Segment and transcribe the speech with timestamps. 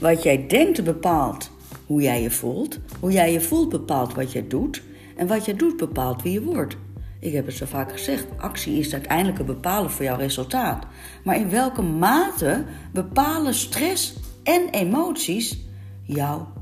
[0.00, 1.50] Wat jij denkt bepaalt
[1.86, 2.78] hoe jij je voelt.
[3.00, 4.82] Hoe jij je voelt bepaalt wat je doet.
[5.16, 6.76] En wat je doet bepaalt wie je wordt.
[7.20, 10.86] Ik heb het zo vaak gezegd, actie is uiteindelijk bepalen voor jouw resultaat.
[11.24, 15.58] Maar in welke mate bepalen stress en emoties
[16.02, 16.52] jouw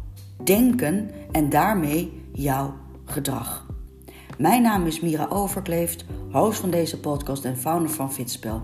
[0.44, 3.66] denken en daarmee jouw gedrag?
[4.38, 8.62] Mijn naam is Mira Overkleeft, host van deze podcast en founder van Fitspel.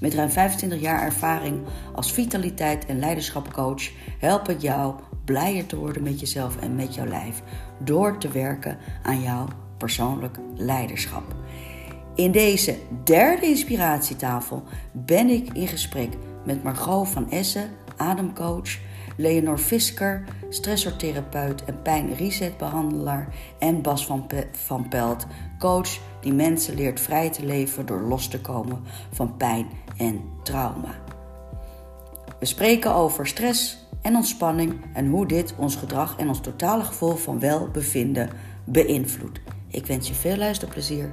[0.00, 1.62] Met ruim 25 jaar ervaring
[1.94, 4.94] als vitaliteit en leiderschapcoach help ik jou
[5.24, 7.42] blijer te worden met jezelf en met jouw lijf
[7.78, 9.46] door te werken aan jouw
[9.78, 11.34] persoonlijk leiderschap.
[12.14, 14.62] In deze derde inspiratietafel
[14.92, 16.12] ben ik in gesprek
[16.44, 18.78] met Margot van Essen, ademcoach,
[19.16, 25.26] Leonor Fisker, stressortherapeut en pijn-resetbehandelaar en Bas van, van Pelt,
[25.58, 30.94] coach die mensen leert vrij te leven door los te komen van pijn en trauma.
[32.38, 37.14] We spreken over stress en ontspanning en hoe dit ons gedrag en ons totale gevoel
[37.14, 38.30] van welbevinden
[38.64, 39.40] beïnvloedt.
[39.68, 41.12] Ik wens je veel luisterplezier.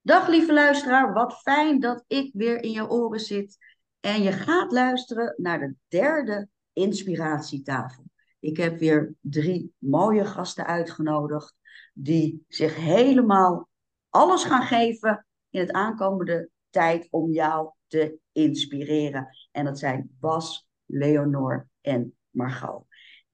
[0.00, 3.56] Dag lieve luisteraar, wat fijn dat ik weer in jouw oren zit
[4.00, 8.09] en je gaat luisteren naar de derde inspiratietafel.
[8.40, 11.54] Ik heb weer drie mooie gasten uitgenodigd
[11.94, 13.68] die zich helemaal
[14.08, 19.28] alles gaan geven in het aankomende tijd om jou te inspireren.
[19.50, 22.84] En dat zijn Bas, Leonor en Margot.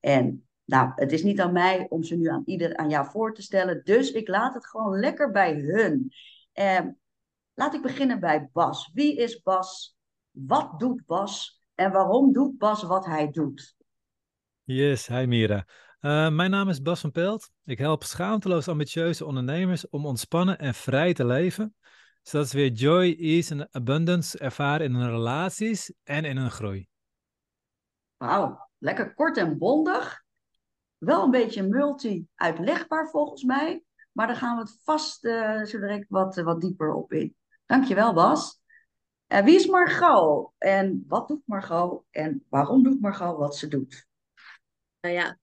[0.01, 3.35] En nou, het is niet aan mij om ze nu aan ieder aan jou voor
[3.35, 6.13] te stellen, dus ik laat het gewoon lekker bij hun.
[6.53, 6.81] Eh,
[7.55, 8.91] laat ik beginnen bij Bas.
[8.95, 9.97] Wie is Bas?
[10.31, 11.63] Wat doet Bas?
[11.75, 13.77] En waarom doet Bas wat hij doet?
[14.69, 15.65] Yes, hi Mira.
[16.01, 17.51] Uh, mijn naam is Bas van Pelt.
[17.65, 21.75] Ik help schaamteloos ambitieuze ondernemers om ontspannen en vrij te leven,
[22.23, 26.89] zodat ze weer joy, ease en abundance ervaren in hun relaties en in hun groei.
[28.17, 30.23] Wauw, lekker kort en bondig.
[30.99, 33.83] Wel een beetje multi-uitlegbaar volgens mij.
[34.13, 37.37] Maar daar gaan we het vast uh, zo direct wat, wat dieper op in.
[37.67, 38.61] Dankjewel, Bas.
[39.29, 40.53] Uh, wie is Margot?
[40.59, 42.03] En wat doet Margot?
[42.11, 44.07] En waarom doet Margot wat ze doet?
[45.07, 45.39] Nou ja,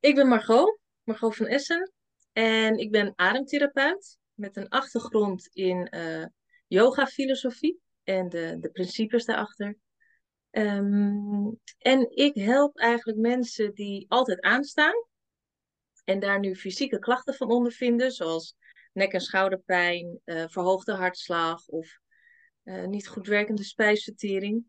[0.00, 1.92] ik ben Margot, Margot van Essen.
[2.32, 6.24] En ik ben ademtherapeut met een achtergrond in uh,
[6.66, 9.76] yoga-filosofie en de, de principes daarachter.
[10.50, 15.06] Um, en ik help eigenlijk mensen die altijd aanstaan
[16.04, 18.56] en daar nu fysieke klachten van ondervinden, zoals
[18.92, 21.98] nek- en schouderpijn, uh, verhoogde hartslag of
[22.86, 24.64] niet goed werkende spijsvertering.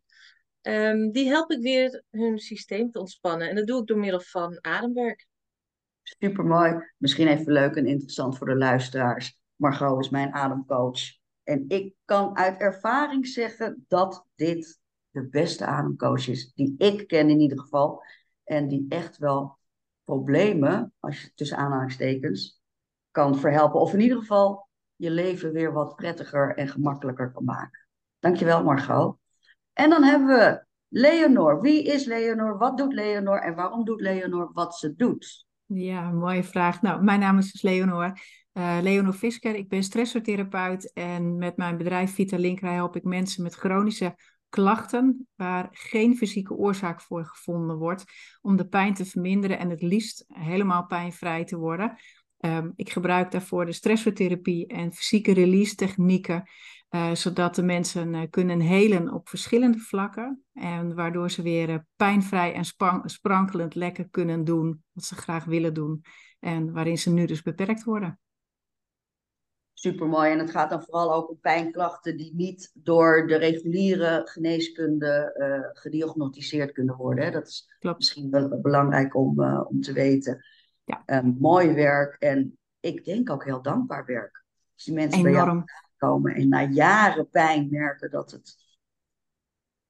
[0.68, 3.50] Um, die help ik weer hun systeem te ontspannen.
[3.50, 5.28] En dat doe ik door middel van ademwerk.
[6.04, 6.92] Supermooi.
[6.98, 9.40] Misschien even leuk en interessant voor de luisteraars.
[9.56, 11.00] Margot is mijn ademcoach.
[11.44, 14.80] En ik kan uit ervaring zeggen dat dit
[15.10, 18.04] de beste ademcoach is die ik ken in ieder geval.
[18.44, 19.58] En die echt wel
[20.04, 22.62] problemen, als je tussen aanhalingstekens,
[23.12, 23.80] kan verhelpen.
[23.80, 27.88] Of in ieder geval je leven weer wat prettiger en gemakkelijker kan maken.
[28.20, 29.18] Dankjewel Margot.
[29.78, 31.62] En dan hebben we Leonor.
[31.62, 32.58] Wie is Leonor?
[32.58, 33.42] Wat doet Leonor?
[33.42, 35.46] En waarom doet Leonor wat ze doet?
[35.66, 36.82] Ja, mooie vraag.
[36.82, 38.20] Nou, mijn naam is dus Leonor.
[38.54, 39.56] Uh, Leonor Fisker.
[39.56, 44.16] Ik ben stressortherapeut en met mijn bedrijf Vita Linkra help ik mensen met chronische
[44.50, 48.04] klachten waar geen fysieke oorzaak voor gevonden wordt,
[48.42, 51.96] om de pijn te verminderen en het liefst helemaal pijnvrij te worden.
[52.40, 56.50] Um, ik gebruik daarvoor de stressvertherapie en fysieke release technieken,
[56.90, 61.78] uh, zodat de mensen uh, kunnen helen op verschillende vlakken en waardoor ze weer uh,
[61.96, 62.66] pijnvrij en
[63.06, 66.02] sprankelend lekker kunnen doen wat ze graag willen doen
[66.40, 68.20] en waarin ze nu dus beperkt worden
[69.80, 70.32] supermooi.
[70.32, 75.34] En het gaat dan vooral ook om pijnklachten die niet door de reguliere geneeskunde
[75.74, 77.24] gediagnosticeerd kunnen worden.
[77.26, 77.32] Hè.
[77.32, 77.98] Dat is Klopt.
[77.98, 80.46] misschien wel belangrijk om, om te weten.
[80.84, 81.22] Ja.
[81.40, 84.46] Mooi werk en ik denk ook heel dankbaar werk.
[84.74, 85.34] Als die mensen Enorm.
[85.34, 85.64] bij jou
[85.98, 88.56] komen en na jaren pijn merken dat, het,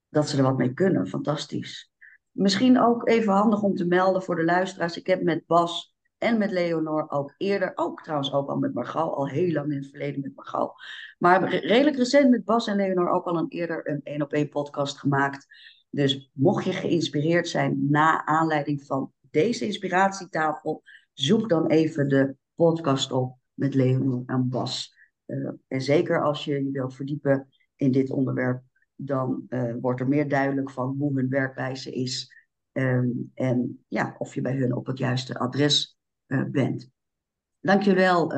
[0.10, 1.08] dat ze er wat mee kunnen.
[1.08, 1.92] Fantastisch.
[2.32, 4.98] Misschien ook even handig om te melden voor de luisteraars.
[4.98, 9.16] Ik heb met Bas en met Leonor ook eerder, ook trouwens ook al met Margot,
[9.16, 10.74] al heel lang in het verleden met Margot.
[11.18, 14.50] Maar redelijk recent met Bas en Leonor ook al een eerder een één op één
[14.50, 15.48] podcast gemaakt.
[15.90, 20.84] Dus mocht je geïnspireerd zijn na aanleiding van deze inspiratietafel,
[21.14, 24.97] zoek dan even de podcast op met Leonor en Bas.
[25.28, 28.64] Uh, en zeker als je je wilt verdiepen in dit onderwerp,
[28.96, 32.36] dan uh, wordt er meer duidelijk van hoe hun werkwijze is.
[32.72, 35.98] Um, en ja, of je bij hun op het juiste adres
[36.28, 36.90] uh, bent.
[37.60, 38.34] Dankjewel,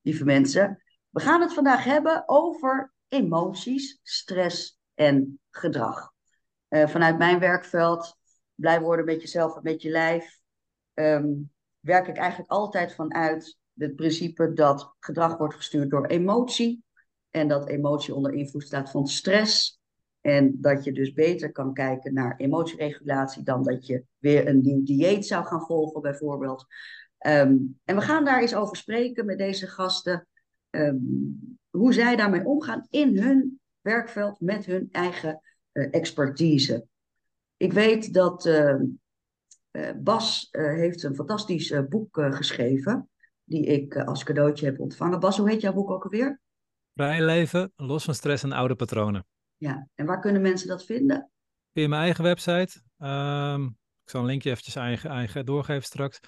[0.00, 0.82] lieve mensen.
[1.10, 6.12] We gaan het vandaag hebben over emoties, stress en gedrag.
[6.68, 8.18] Vanuit mijn werkveld,
[8.54, 10.40] blij worden met jezelf en met je lijf,
[10.94, 16.82] um, werk ik eigenlijk altijd vanuit het principe dat gedrag wordt gestuurd door emotie.
[17.30, 19.80] En dat emotie onder invloed staat van stress.
[20.20, 24.82] En dat je dus beter kan kijken naar emotieregulatie dan dat je weer een nieuw
[24.82, 26.66] dieet zou gaan volgen, bijvoorbeeld.
[27.26, 30.26] Um, en we gaan daar eens over spreken met deze gasten.
[30.70, 35.40] Um, hoe zij daarmee omgaan in hun werkveld met hun eigen
[35.72, 36.86] uh, expertise.
[37.56, 38.74] Ik weet dat uh,
[39.72, 43.08] uh, Bas heeft een fantastisch boek geschreven,
[43.48, 45.20] die ik als cadeautje heb ontvangen.
[45.20, 46.40] Bas, hoe heet jouw boek ook alweer?
[46.94, 49.26] Vrij leven, los van stress en oude patronen.
[49.56, 51.30] Ja, en waar kunnen mensen dat vinden?
[51.72, 52.80] Via mijn eigen website.
[52.98, 53.64] Um,
[54.04, 56.20] ik zal een linkje eventjes eigen, eigen doorgeven straks.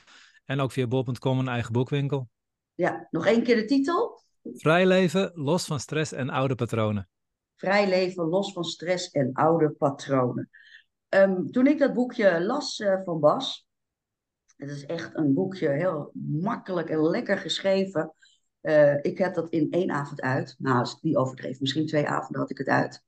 [0.45, 2.29] En ook via bol.com een eigen boekwinkel.
[2.75, 4.23] Ja, nog één keer de titel?
[4.43, 7.09] Vrij leven, los van stress en oude patronen.
[7.57, 10.51] Vrij leven, los van stress en oude patronen.
[11.09, 13.67] Um, toen ik dat boekje las uh, van Bas,
[14.61, 18.15] het is echt een boekje, heel makkelijk en lekker geschreven.
[18.63, 20.55] Uh, ik heb dat in één avond uit.
[20.59, 23.03] Nou, als ik overdreef, misschien twee avonden had ik het uit.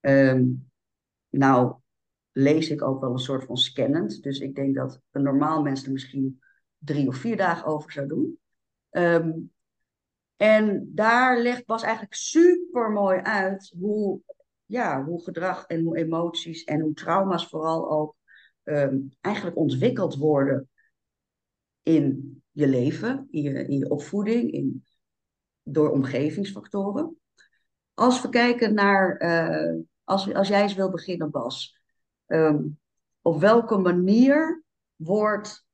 [0.00, 0.70] Um,
[1.28, 1.74] nou,
[2.32, 4.22] lees ik ook wel een soort van scannend.
[4.22, 6.40] Dus ik denk dat een normaal mens er misschien
[6.78, 8.38] drie of vier dagen over zou doen.
[8.90, 9.52] Um,
[10.36, 14.20] en daar legt Bas eigenlijk super mooi uit hoe,
[14.66, 18.16] ja, hoe gedrag en hoe emoties en hoe trauma's vooral ook
[18.64, 20.68] um, eigenlijk ontwikkeld worden
[21.82, 24.84] in je leven, in je, in je opvoeding, in,
[25.62, 27.16] door omgevingsfactoren.
[27.94, 31.80] Als we kijken naar, uh, als, als jij eens wil beginnen, Bas,
[32.26, 32.78] um,
[33.22, 34.64] op welke manier
[34.96, 35.66] wordt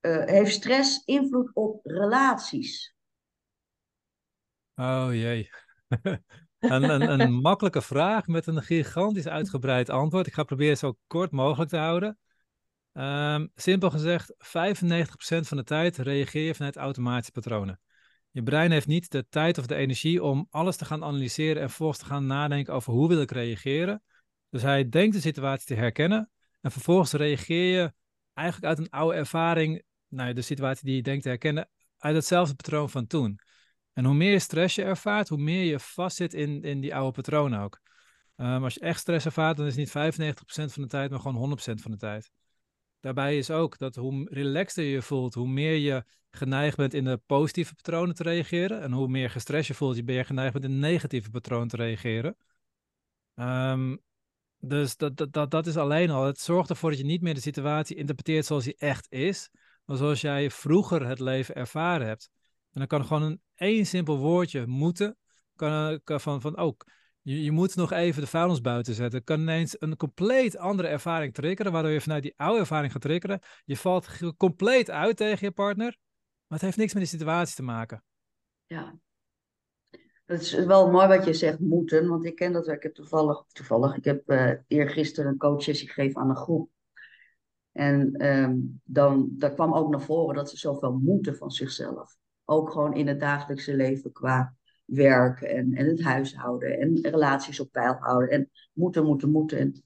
[0.00, 2.94] uh, heeft stress invloed op relaties?
[4.74, 5.50] Oh jee.
[6.58, 10.26] een, een, een makkelijke vraag met een gigantisch uitgebreid antwoord.
[10.26, 12.18] Ik ga proberen zo kort mogelijk te houden.
[12.92, 14.38] Um, simpel gezegd, 95%
[15.40, 17.80] van de tijd reageer je vanuit automatische patronen.
[18.30, 21.68] Je brein heeft niet de tijd of de energie om alles te gaan analyseren en
[21.68, 24.02] vervolgens te gaan nadenken over hoe wil ik reageren.
[24.50, 27.92] Dus hij denkt de situatie te herkennen en vervolgens reageer je
[28.32, 32.54] eigenlijk uit een oude ervaring nou, de situatie die je denkt te herkennen uit hetzelfde
[32.54, 33.40] patroon van toen.
[33.92, 37.60] En hoe meer stress je ervaart, hoe meer je vastzit in, in die oude patronen
[37.60, 37.80] ook.
[38.36, 41.20] Um, als je echt stress ervaart, dan is het niet 95% van de tijd, maar
[41.20, 42.30] gewoon 100% van de tijd.
[43.00, 47.20] Daarbij is ook dat hoe relaxter je voelt, hoe meer je geneigd bent in de
[47.26, 48.82] positieve patronen te reageren.
[48.82, 51.76] En hoe meer gestrest je voelt, je ben je geneigd bent in negatieve patronen te
[51.76, 52.36] reageren.
[53.34, 54.00] Um,
[54.60, 56.24] dus dat, dat, dat, dat is alleen al.
[56.24, 59.50] Het zorgt ervoor dat je niet meer de situatie interpreteert zoals die echt is,
[59.84, 62.30] maar zoals jij vroeger het leven ervaren hebt.
[62.72, 65.16] En dan kan gewoon een één simpel woordje moeten,
[65.56, 66.86] kan, kan van, van ook,
[67.30, 71.34] je, je, moet nog even de vuilnis buiten zetten, kan ineens een compleet andere ervaring
[71.34, 73.40] triggeren, waardoor je vanuit die oude ervaring gaat triggeren.
[73.64, 75.96] Je valt compleet uit tegen je partner,
[76.46, 78.04] maar het heeft niks met die situatie te maken.
[78.66, 78.98] Ja,
[80.24, 82.08] het is wel mooi wat je zegt, moeten.
[82.08, 82.68] Want ik ken dat.
[82.68, 86.70] Ik heb toevallig, toevallig ik heb uh, eergisteren een coachsessie gegeven aan een groep.
[87.72, 92.16] En um, dan daar kwam ook naar voren dat ze zoveel moeten van zichzelf.
[92.44, 94.54] Ook gewoon in het dagelijkse leven qua
[94.90, 98.28] werk en, en het huishouden en relaties op peil houden.
[98.30, 99.58] En moeten, moeten, moeten.
[99.58, 99.84] En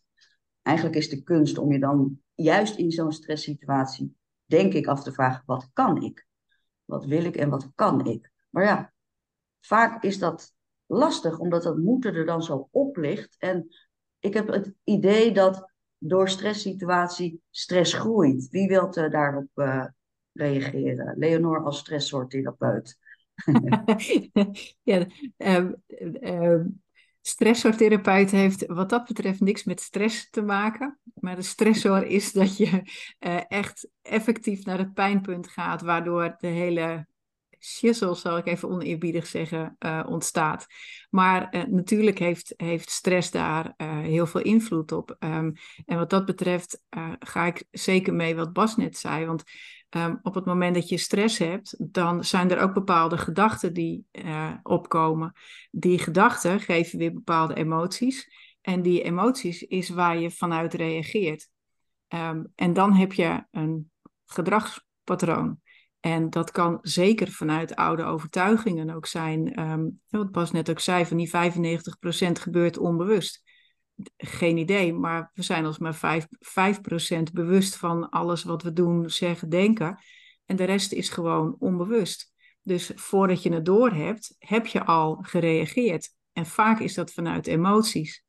[0.63, 5.13] eigenlijk is de kunst om je dan juist in zo'n stresssituatie, denk ik, af te
[5.13, 6.27] vragen: wat kan ik?
[6.85, 8.31] Wat wil ik en wat kan ik?
[8.51, 8.93] Maar ja,
[9.61, 10.53] vaak is dat
[10.87, 13.37] lastig, omdat dat moeten er dan zo op ligt.
[13.39, 13.69] En
[14.19, 18.49] ik heb het idee dat door stresssituatie stress groeit.
[18.49, 19.87] Wie wilt uh, daarop uh,
[20.33, 21.19] reageren?
[21.19, 22.99] Leonor als stressortherapeut.
[24.83, 25.75] ja, um,
[26.21, 26.83] um,
[27.21, 30.99] stressortherapeut heeft wat dat betreft niks met stress te maken.
[31.15, 32.83] Maar de stressor is dat je
[33.21, 37.07] uh, echt effectief naar het pijnpunt gaat, waardoor de hele
[37.65, 40.67] shizzle, zal ik even oneerbiedig zeggen, uh, ontstaat.
[41.11, 45.17] Maar uh, natuurlijk heeft, heeft stress daar uh, heel veel invloed op.
[45.19, 45.53] Um,
[45.85, 46.83] en wat dat betreft
[47.19, 49.27] ga ik zeker mee wat Bas net zei.
[49.27, 49.43] Want
[49.91, 54.07] um, op het moment dat je stress hebt, dan zijn er ook bepaalde gedachten die
[54.63, 55.33] opkomen.
[55.71, 58.29] Die gedachten geven weer bepaalde emoties.
[58.61, 61.49] En die emoties is waar je vanuit reageert.
[62.09, 63.91] Um, en dan heb je een
[64.25, 65.63] gedragspatroon.
[66.05, 69.61] En dat kan zeker vanuit oude overtuigingen ook zijn.
[69.61, 71.31] Um, wat Bas net ook zei, van die 95%
[72.41, 73.43] gebeurt onbewust.
[74.17, 76.81] Geen idee, maar we zijn ons maar 5%, 5
[77.33, 79.99] bewust van alles wat we doen, zeggen, denken.
[80.47, 82.33] En de rest is gewoon onbewust.
[82.63, 86.15] Dus voordat je het door hebt, heb je al gereageerd.
[86.33, 88.25] En vaak is dat vanuit emoties.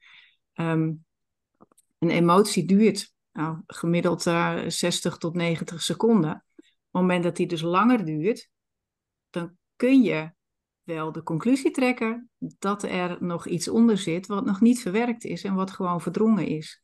[0.54, 0.92] Ehm,
[2.00, 6.45] een emotie duurt nou, gemiddeld uh, eh, 60 tot 90 seconden.
[6.96, 8.50] Op het moment dat die dus langer duurt,
[9.30, 10.32] dan kun je
[10.84, 15.44] wel de conclusie trekken dat er nog iets onder zit wat nog niet verwerkt is
[15.44, 16.84] en wat gewoon verdrongen is.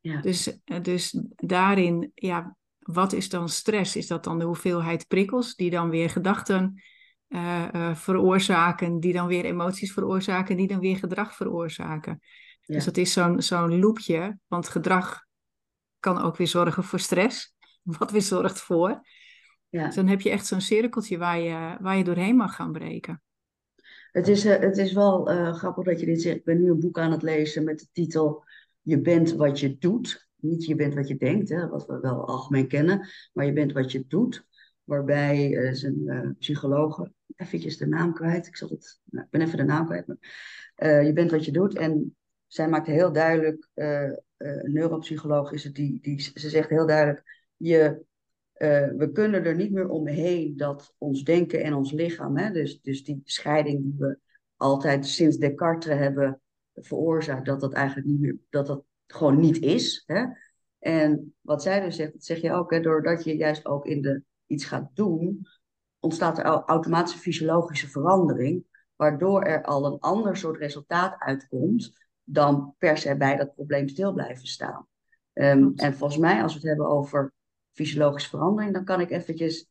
[0.00, 0.20] Ja.
[0.20, 3.96] Dus, eh, dus daarin, ja, wat is dan stress?
[3.96, 6.82] Is dat dan de hoeveelheid prikkels die dan weer gedachten
[7.28, 12.20] uh, veroorzaken, die dan weer emoties veroorzaken, die dan weer gedrag veroorzaken?
[12.66, 15.24] Dus dat is zo'n zo'n loopje, want gedrag
[15.98, 17.54] kan ook weer zorgen voor stress,
[17.98, 19.00] wat weer zorgt voor.
[19.70, 19.86] Ja.
[19.86, 23.22] Dus dan heb je echt zo'n cirkeltje waar je, waar je doorheen mag gaan breken.
[24.12, 26.36] Het is, uh, het is wel uh, grappig dat je dit zegt.
[26.36, 28.44] Ik ben nu een boek aan het lezen met de titel
[28.80, 30.28] Je bent wat je doet.
[30.36, 33.72] Niet je bent wat je denkt, hè, wat we wel algemeen kennen, maar je bent
[33.72, 34.46] wat je doet.
[34.84, 39.30] Waarbij uh, is een uh, psycholoog, eventjes de naam kwijt, ik, zal het, nou, ik
[39.30, 41.76] ben even de naam kwijt, maar je bent wat je doet.
[41.76, 47.50] En zij maakt heel duidelijk, een neuropsycholoog is het, die, die, ze zegt heel duidelijk,
[47.56, 48.04] je,
[48.96, 53.04] we kunnen er niet meer omheen dat ons denken en ons lichaam, hè, dus, dus
[53.04, 54.18] die scheiding die we
[54.56, 56.40] altijd sinds Descartes hebben
[56.74, 60.02] veroorzaakt, dat dat eigenlijk niet meer, dat dat gewoon niet is.
[60.06, 60.24] Hè?
[60.78, 64.02] En wat zij dus zegt, dat zeg je ook, hè, doordat je juist ook in
[64.02, 65.46] de iets gaat doen,
[65.98, 68.64] ontstaat er automatische fysiologische verandering,
[68.96, 71.92] waardoor er al een ander soort resultaat uitkomt
[72.24, 74.86] dan per se bij dat probleem stil blijven staan.
[75.32, 77.32] Um, en volgens mij, als we het hebben over
[77.72, 79.68] fysiologische verandering, dan kan ik eventjes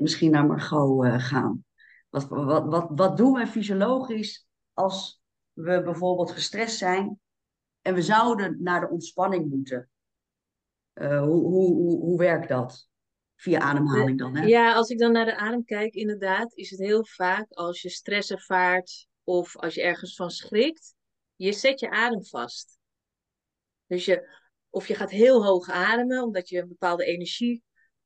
[0.00, 1.64] misschien naar Margot uh, gaan.
[2.08, 5.22] Wat, wat, wat, wat doen we fysiologisch als
[5.52, 7.20] we bijvoorbeeld gestrest zijn
[7.82, 9.88] en we zouden naar de ontspanning moeten.
[10.94, 12.88] Uh, hoe, hoe, hoe, hoe werkt dat?
[13.36, 14.44] Via ademhaling dan, hè?
[14.44, 17.90] Ja, als ik dan naar de adem kijk, inderdaad, is het heel vaak als je
[17.90, 20.94] stress ervaart of als je ergens van schrikt,
[21.36, 22.78] je zet je adem vast.
[23.86, 24.28] Dus je,
[24.74, 27.62] of je gaat heel hoog ademen, omdat je een bepaalde energie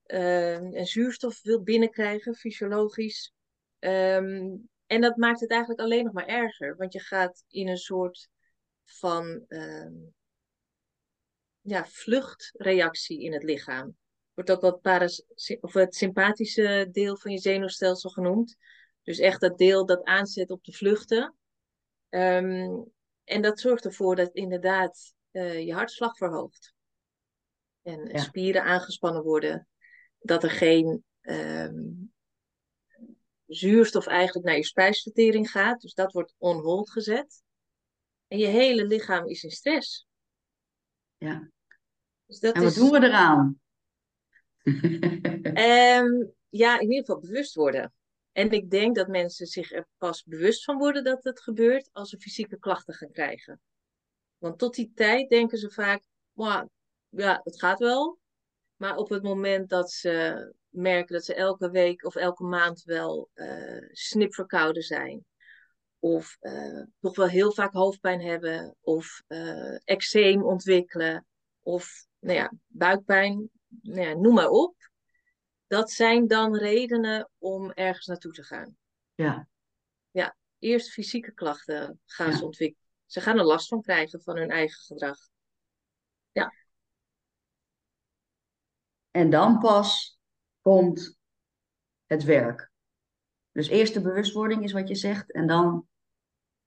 [0.06, 3.32] uh, en zuurstof wil binnenkrijgen, fysiologisch.
[3.78, 7.76] Um, en dat maakt het eigenlijk alleen nog maar erger, want je gaat in een
[7.76, 8.28] soort
[8.84, 9.90] van uh,
[11.60, 13.96] ja, vluchtreactie in het lichaam.
[14.34, 15.24] Wordt ook wat paras
[15.60, 18.56] of het sympathische deel van je zenuwstelsel genoemd.
[19.02, 21.36] Dus echt dat deel dat aanzet op de vluchten.
[22.08, 26.74] En dat zorgt ervoor dat inderdaad uh, je hartslag verhoogt.
[27.82, 29.68] En spieren aangespannen worden.
[30.18, 32.12] Dat er geen um,
[33.46, 35.80] zuurstof eigenlijk naar je spijsvertering gaat.
[35.80, 37.42] Dus dat wordt on hold gezet.
[38.26, 40.06] En je hele lichaam is in stress.
[41.16, 41.50] Ja.
[42.26, 43.60] Dus dat en wat doen we eraan?
[44.62, 47.92] um, ja, in ieder geval bewust worden.
[48.32, 52.10] En ik denk dat mensen zich er pas bewust van worden dat het gebeurt als
[52.10, 53.60] ze fysieke klachten gaan krijgen.
[54.38, 56.02] Want tot die tijd denken ze vaak,
[57.08, 58.18] ja, het gaat wel.
[58.76, 63.30] Maar op het moment dat ze merken dat ze elke week of elke maand wel
[63.34, 65.24] uh, snipverkouden zijn,
[65.98, 71.26] of uh, toch wel heel vaak hoofdpijn hebben, of uh, eczeem ontwikkelen,
[71.60, 74.76] of nou ja, buikpijn, nou ja, noem maar op.
[75.66, 78.76] Dat zijn dan redenen om ergens naartoe te gaan.
[79.14, 79.48] Ja.
[80.10, 82.87] Ja, eerst fysieke klachten gaan ze ontwikkelen.
[83.08, 85.18] Ze gaan er last van krijgen van hun eigen gedrag.
[86.32, 86.52] Ja.
[89.10, 90.18] En dan pas
[90.60, 91.18] komt
[92.06, 92.70] het werk.
[93.52, 95.32] Dus eerst de bewustwording is wat je zegt.
[95.32, 95.86] En dan,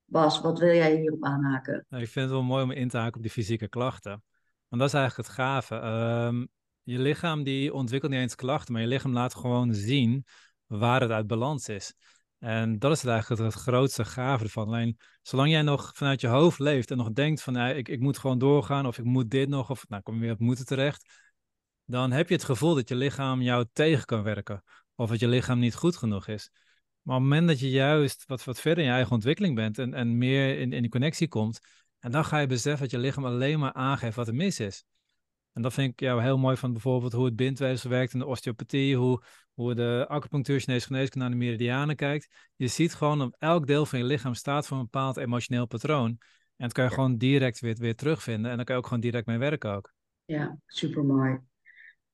[0.05, 1.85] Bas, wat wil jij hierop aanhaken?
[1.89, 4.23] Nou, ik vind het wel mooi om in te haken op die fysieke klachten.
[4.67, 5.75] Want dat is eigenlijk het gave.
[5.75, 6.49] Um,
[6.83, 10.25] je lichaam die ontwikkelt niet eens klachten, maar je lichaam laat gewoon zien
[10.65, 11.93] waar het uit balans is.
[12.43, 14.67] En dat is eigenlijk het, grootste gave ervan.
[14.67, 18.17] Alleen, zolang jij nog vanuit je hoofd leeft en nog denkt van, ik, ik moet
[18.17, 21.29] gewoon doorgaan of ik moet dit nog, of nou kom je weer op moeten terecht,
[21.85, 24.63] dan heb je het gevoel dat je lichaam jou tegen kan werken.
[24.95, 26.49] Of dat je lichaam niet goed genoeg is.
[27.01, 29.77] Maar op het moment dat je juist wat, wat verder in je eigen ontwikkeling bent
[29.77, 31.59] en, en meer in, in die connectie komt,
[31.99, 34.85] en dan ga je beseffen dat je lichaam alleen maar aangeeft wat er mis is.
[35.53, 38.25] En dat vind ik jou heel mooi van bijvoorbeeld hoe het bindweefsel werkt in de
[38.25, 42.51] osteopathie, hoe, hoe de acupunctuur, Chinese geneeskunde naar de meridianen kijkt.
[42.55, 46.09] Je ziet gewoon op elk deel van je lichaam staat voor een bepaald emotioneel patroon.
[46.09, 48.51] En dat kan je gewoon direct weer, weer terugvinden.
[48.51, 49.93] En dan kan je ook gewoon direct mee werken ook.
[50.25, 51.39] Ja, super mooi.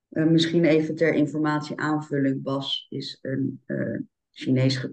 [0.09, 2.41] Uh, misschien even ter informatie aanvulling.
[2.41, 3.99] Bas is een uh,
[4.31, 4.87] Chinees,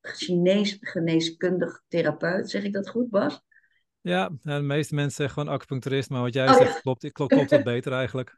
[0.00, 2.50] Chinees geneeskundig therapeut.
[2.50, 3.42] Zeg ik dat goed, Bas?
[4.02, 7.50] Ja, de meeste mensen zeggen gewoon acupuncturist, maar wat jij oh, zegt klopt, klopt, klopt
[7.50, 8.34] het beter eigenlijk.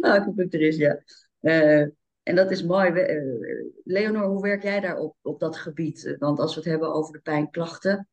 [0.00, 1.02] acupuncturist, ja.
[1.40, 1.86] Uh,
[2.22, 2.90] En dat is mooi.
[2.90, 6.04] We- eh, Leonor, hoe werk jij daar op, op dat gebied?
[6.04, 8.08] Eh, Want als we het hebben over de pijnklachten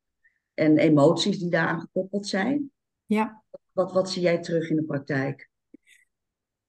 [0.53, 2.71] en emoties die daaraan gekoppeld zijn,
[3.05, 3.43] Ja.
[3.71, 5.49] wat, wat zie jij terug in de praktijk?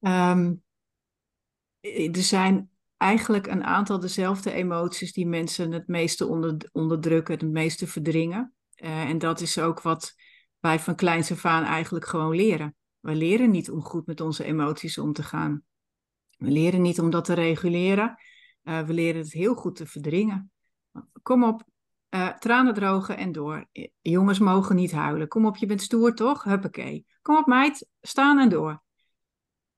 [0.01, 0.55] Ehm,
[2.13, 7.87] er zijn eigenlijk een aantal dezelfde emoties die mensen het meeste onder, onderdrukken, het meeste
[7.87, 8.55] verdringen.
[8.77, 10.15] Eh, en dat is ook wat
[10.59, 12.77] wij van kleins af eigenlijk gewoon leren.
[13.01, 15.63] We leren niet om goed met onze emoties om te gaan.
[16.39, 18.17] We leren niet om dat te reguleren.
[18.63, 20.51] Eh, we leren het heel goed te verdringen.
[21.23, 21.65] Kom op,
[22.09, 23.69] eh, tranen drogen en door.
[24.03, 25.29] Jongens mogen niet huilen.
[25.29, 26.45] Kom op, je bent stoer toch?
[26.45, 27.07] Huppakee.
[27.23, 28.83] Kom op meid, staan en door.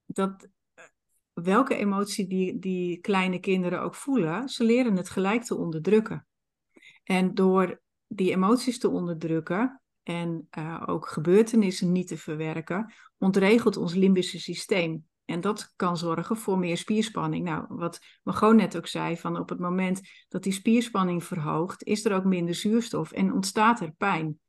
[0.06, 0.48] Dat,
[1.32, 6.26] welke emotie die, die kleine kinderen ook voelen, ze leren het gelijk te onderdrukken.
[7.04, 13.94] En door die emoties te onderdrukken en eh, ook gebeurtenissen niet te verwerken, ontregelt ons
[13.94, 15.06] limbische systeem.
[15.24, 17.44] En dat kan zorgen voor meer spierspanning.
[17.44, 22.04] Nou, wat Margot net ook zei, van op het moment dat die spierspanning verhoogt, is
[22.04, 24.40] er ook minder zuurstof en ontstaat er pijn.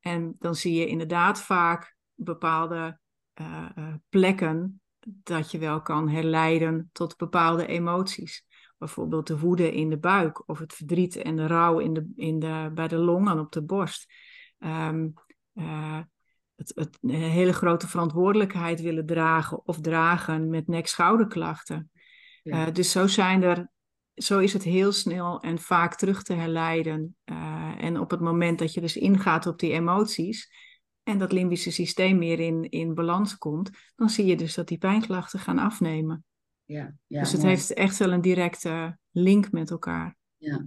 [0.00, 2.98] En dan zie je inderdaad vaak bepaalde
[3.32, 8.45] eh, eh, plekken dat je wel kan herleiden tot bepaalde emoties.
[8.78, 12.38] Bijvoorbeeld de woede in de buik of het verdriet en de rouw in de, in
[12.38, 14.12] de, bij de longen op de borst.
[14.58, 16.00] Eh,
[16.56, 21.90] het, het, een hele grote verantwoordelijkheid willen dragen of dragen met nek-schouderklachten.
[22.42, 22.66] Ja.
[22.66, 23.70] Eh, dus zo zijn er,
[24.14, 27.16] zo is het heel snel en vaak terug te herleiden.
[27.24, 30.52] Eh, en op het moment dat je dus ingaat op die emoties
[31.02, 34.78] en dat limbische systeem weer in, in balans komt, dan zie je dus dat die
[34.78, 36.24] pijnklachten gaan afnemen.
[36.66, 37.54] Ja, ja, dus het mooi.
[37.54, 40.16] heeft echt wel een directe link met elkaar.
[40.36, 40.66] Ja.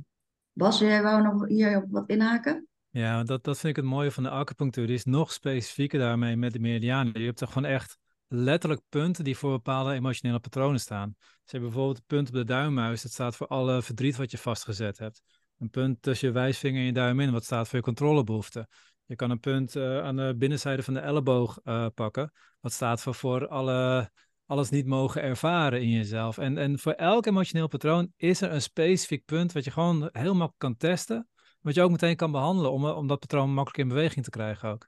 [0.53, 2.67] Bas, jij wou nog hier op wat inhaken?
[2.89, 4.87] Ja, dat, dat vind ik het mooie van de acupunctuur.
[4.87, 7.19] Die is nog specifieker daarmee met de meridianen.
[7.19, 11.15] Je hebt toch gewoon echt letterlijk punten die voor bepaalde emotionele patronen staan.
[11.19, 14.37] Dus je bijvoorbeeld een punt op de duimmuis, dat staat voor alle verdriet wat je
[14.37, 15.21] vastgezet hebt.
[15.57, 18.67] Een punt tussen je wijsvinger en je duim in, wat staat voor je controlebehoefte.
[19.05, 23.01] Je kan een punt eh, aan de binnenzijde van de elleboog eh, pakken, wat staat
[23.01, 24.11] voor, voor alle,
[24.49, 26.37] alles niet mogen ervaren in jezelf.
[26.37, 30.33] En, en voor elk emotioneel patroon is er een specifiek punt wat je gewoon heel
[30.33, 31.27] makkelijk kan testen,
[31.61, 34.69] wat je ook meteen kan behandelen om, om dat patroon makkelijk in beweging te krijgen
[34.69, 34.87] ook.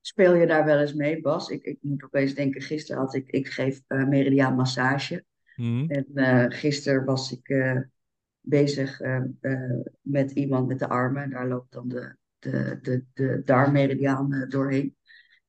[0.00, 1.48] Speel je daar wel eens mee, Bas?
[1.48, 5.24] Ik, ik moet opeens denken, gisteren had ik, ik geef eh meridiaan massage.
[5.56, 5.90] Mhm.
[5.90, 7.80] En eh gisteren was ik eh,
[8.40, 9.00] bezig
[10.00, 11.30] met iemand met de armen.
[11.30, 14.96] Daar loopt dan de, de, de, de darmmeridiaan doorheen.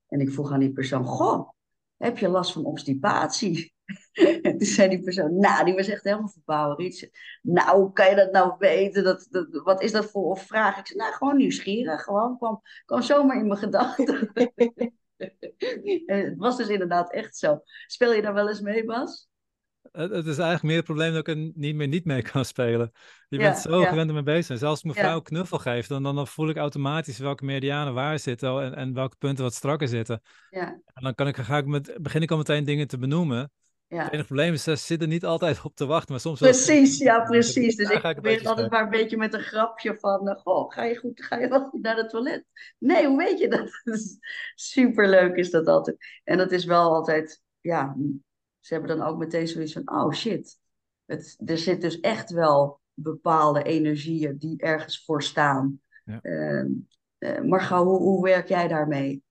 [0.07, 1.49] En ik vroeg aan die persoon, goh,
[1.97, 3.73] heb je last van obstipatie?
[4.13, 7.09] En toen zei die persoon, nou, die was echt helemaal verbouwereerd.
[7.41, 9.03] Nou, hoe kan je dat nou weten?
[9.03, 10.77] Dat, dat, wat is dat voor of vraag?
[10.77, 12.03] Ik zei, nou, gewoon nieuwsgierig.
[12.03, 14.31] Gewoon, kwam, kwam zomaar in mijn gedachten.
[16.05, 17.61] En het was dus inderdaad echt zo.
[17.85, 19.29] Speel je daar wel eens mee, Bas?
[19.91, 22.45] Het, het is eigenlijk meer het probleem dat ik er niet meer niet mee kan
[22.45, 22.91] spelen.
[23.27, 23.87] Je Ja, bent zo ja.
[23.89, 24.45] gewend ermee bezig.
[24.57, 28.19] Zelfs als mijn vrouw knuffel geef, dan, dan, dan voel ik automatisch welke meridianen waar
[28.19, 30.21] zitten en, en welke punten wat strakker zitten.
[30.49, 33.51] Ja, En dan kan ik, ga ik met, begin ik al meteen dingen te benoemen.
[33.87, 34.03] ja.
[34.03, 36.49] Het enige probleem is, ze zitten niet altijd op te wachten, maar soms wel.
[36.49, 37.75] Precies, ja, precies.
[37.75, 41.23] Dus ik probeer altijd maar een beetje met een grapje van, goh, ga je goed,
[41.23, 42.45] ga je wel goed naar het toilet?
[42.77, 43.69] Nee, hoe weet je dat?
[44.55, 45.97] Superleuk is dat altijd.
[46.23, 47.95] En dat is wel altijd, ja,
[48.63, 50.59] ze hebben dan ook meteen zoiets van, oh shit.
[51.05, 55.81] Het, er zit dus echt wel bepaalde energieën die ergens voor staan.
[56.05, 56.19] Ja.
[56.21, 56.71] Ehm,
[57.17, 59.23] eh, Margot, hoe, hoe werk jij daarmee?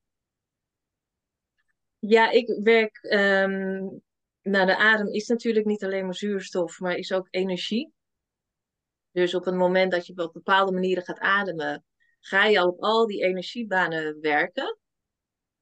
[1.98, 2.98] Ja, ik werk.
[3.02, 3.88] ehm
[4.42, 7.92] nou, de adem is natuurlijk niet alleen maar zuurstof, maar is ook energie.
[9.10, 11.84] Dus op het moment dat je op bepaalde manieren gaat ademen,
[12.20, 14.78] ga je al op al die energiebanen werken.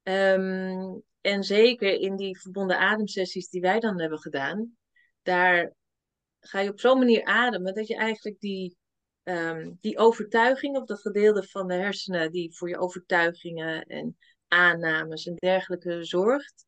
[0.03, 4.77] Ehm, en zeker in die verbonden ademsessies die wij dan hebben gedaan,
[5.23, 5.75] daar
[6.41, 8.77] ga je op zo'n manier ademen dat je eigenlijk die,
[9.23, 14.17] ehm, die overtuiging, of dat gedeelte van de hersenen die voor je overtuigingen en
[14.49, 16.67] aannames en dergelijke zorgt,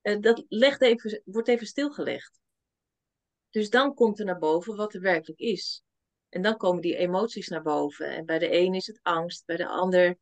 [0.00, 2.40] eh, dat legt even, wordt even stilgelegd.
[3.50, 5.82] Dus dan komt er naar boven wat er werkelijk is.
[6.28, 8.06] En dan komen die emoties naar boven.
[8.06, 10.18] En bij de een is het angst, bij de ander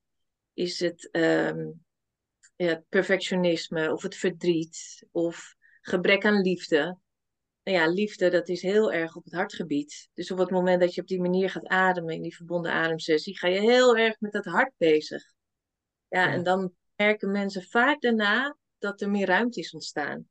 [0.52, 1.70] is het ehm,
[2.56, 6.98] het perfectionisme of het verdriet of gebrek aan liefde.
[7.62, 10.08] Nou ja, liefde, dat is heel erg op het hartgebied.
[10.14, 13.38] Dus op het moment dat je op die manier gaat ademen in die verbonden ademsessie,
[13.38, 15.22] ga je heel erg met dat hart bezig.
[16.08, 16.32] Ja, Ja.
[16.32, 20.28] en dan merken mensen vaak daarna dat er meer ruimte is ontstaan.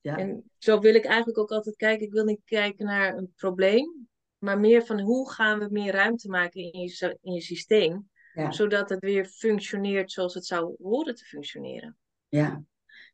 [0.00, 2.06] Ja, En zo wil ik eigenlijk ook altijd kijken.
[2.06, 6.28] Ik wil niet kijken naar een probleem, maar meer van hoe gaan we meer ruimte
[6.28, 8.52] maken in je, in je systeem, ja.
[8.52, 11.96] zodat het weer functioneert zoals het zou horen te functioneren.
[12.28, 12.62] Ja,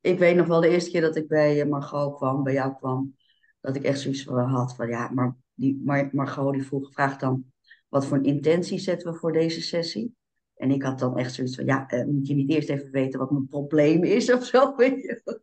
[0.00, 2.74] ik weet nog wel de eerste keer dat ik bij eh, Margot kwam, bij jou
[2.74, 3.16] kwam.
[3.60, 7.20] dat ik echt zoiets van had van ja, maar die Mar Margot die vroeg, vraagt
[7.20, 7.52] dan
[7.88, 10.14] wat voor een intentie zetten we voor deze sessie?
[10.54, 13.18] En ik had dan echt zoiets van, ja, uh, moet je niet eerst even weten
[13.18, 14.74] wat mijn probleem is of zo?
[14.76, 15.40] Weet je?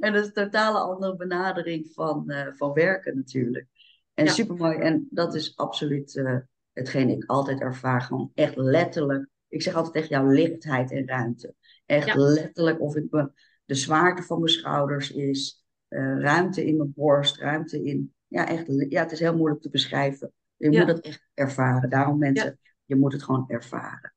[0.00, 3.66] en dat is een totale andere benadering van, uh, van werken natuurlijk.
[4.14, 4.30] En ja.
[4.30, 4.78] super mooi.
[4.78, 6.38] En dat is absoluut uh,
[6.78, 8.00] hetgeen ik altijd ervaar.
[8.00, 9.28] Gewoon echt letterlijk.
[9.48, 11.54] Ik zeg altijd tegen jou lichtheid en ruimte.
[11.86, 12.16] Echt ja.
[12.16, 13.30] letterlijk of ik me,
[13.64, 15.64] de zwaarte van mijn schouders is.
[15.88, 18.14] ruimte in mijn borst, ruimte in.
[18.26, 18.64] Ja, echt.
[18.88, 20.32] Ja, het is heel moeilijk te beschrijven.
[20.56, 20.78] Je ja.
[20.78, 21.90] moet het echt ervaren.
[21.90, 24.12] Daarom mensen, je moet het gewoon ervaren.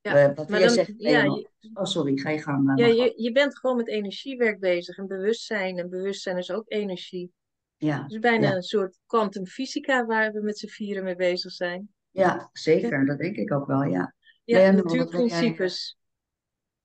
[0.00, 2.70] Ja, uh, wat jij zegt, ja, je, oh sorry, ga je gang.
[2.70, 5.78] Uh, ja, je, je bent gewoon met energiewerk bezig en bewustzijn.
[5.78, 7.32] En bewustzijn is ook energie.
[7.76, 8.54] Ja, dus bijna ja.
[8.54, 11.88] een soort kwantumfysica waar we met z'n vieren mee bezig zijn.
[12.14, 13.06] Ja, zeker.
[13.06, 14.14] Dat denk ik ook wel, ja.
[14.44, 15.98] Ja, natuurprincipes.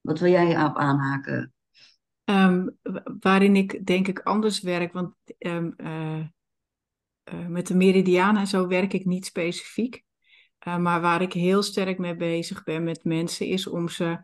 [0.02, 1.54] Wat wil jij op aanhaken?
[2.24, 2.78] Um,
[3.20, 6.20] waarin ik denk ik anders werk, want um, uh,
[7.34, 10.04] uh, met de meridianen en zo werk ik niet specifiek.
[10.68, 14.22] Uh, maar waar ik heel sterk mee bezig ben met mensen is om ze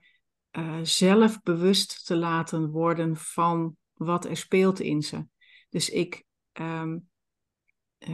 [0.52, 5.28] uh, zelf bewust te laten worden van wat er speelt in ze.
[5.70, 7.10] Dus ik, um,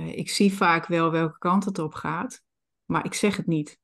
[0.07, 2.43] ik zie vaak wel welke kant het op gaat,
[2.91, 3.79] maar ik zeg het niet.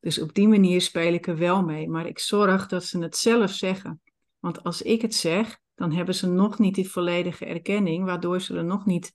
[0.00, 3.16] Dus op die manier speel ik er wel mee, maar ik zorg dat ze het
[3.16, 4.00] zelf zeggen.
[4.38, 8.56] Want als ik het zeg, dan hebben ze nog niet die volledige erkenning, waardoor ze
[8.56, 9.14] er nog niet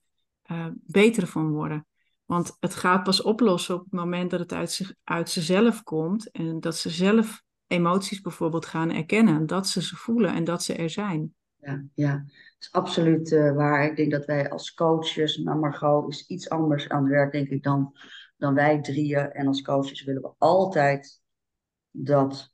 [0.51, 1.85] uh, beter van worden.
[2.25, 6.31] Want het gaat pas oplossen op het moment dat het uit, zich, uit zichzelf komt
[6.31, 10.73] en dat ze zelf emoties bijvoorbeeld gaan erkennen, dat ze ze voelen en dat ze
[10.73, 11.33] er zijn.
[11.55, 12.13] Ja, ja.
[12.13, 13.85] dat is absoluut uh, waar.
[13.85, 17.49] Ik denk dat wij als coaches, nou Margot is iets anders aan het werk, denk
[17.49, 17.93] ik, dan,
[18.39, 19.31] dan wij drieën.
[19.31, 21.21] En als coaches willen we altijd
[21.91, 22.51] dat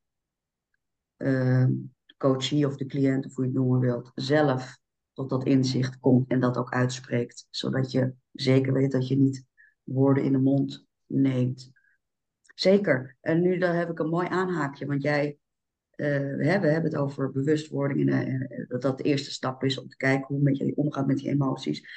[1.17, 1.65] uh,
[2.05, 4.77] de coachie of de cliënt, of hoe je het noemen wilt, zelf
[5.13, 7.47] tot dat inzicht komt en dat ook uitspreekt.
[7.49, 9.45] Zodat je zeker weet dat je niet
[9.83, 11.71] woorden in de mond neemt.
[12.55, 13.17] Zeker.
[13.21, 15.37] En nu dan heb ik een mooi aanhaakje, want jij,
[15.95, 19.87] uh, we, hebben, het over bewustwording en uh, dat dat de eerste stap is om
[19.87, 21.87] te kijken hoe met je omgaat met die emoties.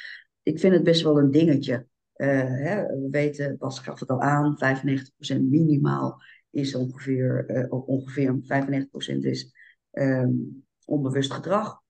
[0.42, 1.86] Ik vind het best wel een dingetje.
[2.18, 8.38] Uh, hè, we weten, Bas gaf het al aan, 95% minimaal is ongeveer, ongeveer
[9.14, 9.52] 95% is
[9.92, 11.80] um, onbewust gedrag.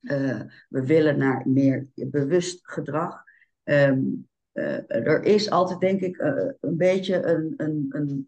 [0.00, 3.22] Uh, we willen naar meer bewust gedrag.
[3.64, 3.96] Uh,
[4.86, 6.18] er is altijd, denk ik,
[6.60, 8.24] een beetje een, een, een,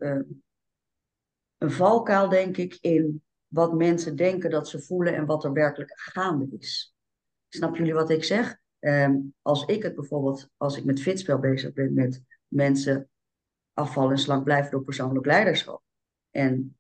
[1.59, 5.92] een valkuil, denk ik, in wat mensen denken dat ze voelen en wat er werkelijk
[5.95, 6.95] gaande is.
[7.49, 8.62] Snap jullie wat ik zeg?
[8.85, 13.09] Um, als ik het bijvoorbeeld, als ik met fitspel bezig ben met mensen
[13.73, 15.83] afvallen en slank blijven door persoonlijk leiderschap.
[16.31, 16.77] En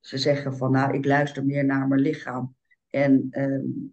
[0.00, 2.56] ze zeggen van, nou, ik luister meer naar mijn lichaam
[2.88, 3.92] en um,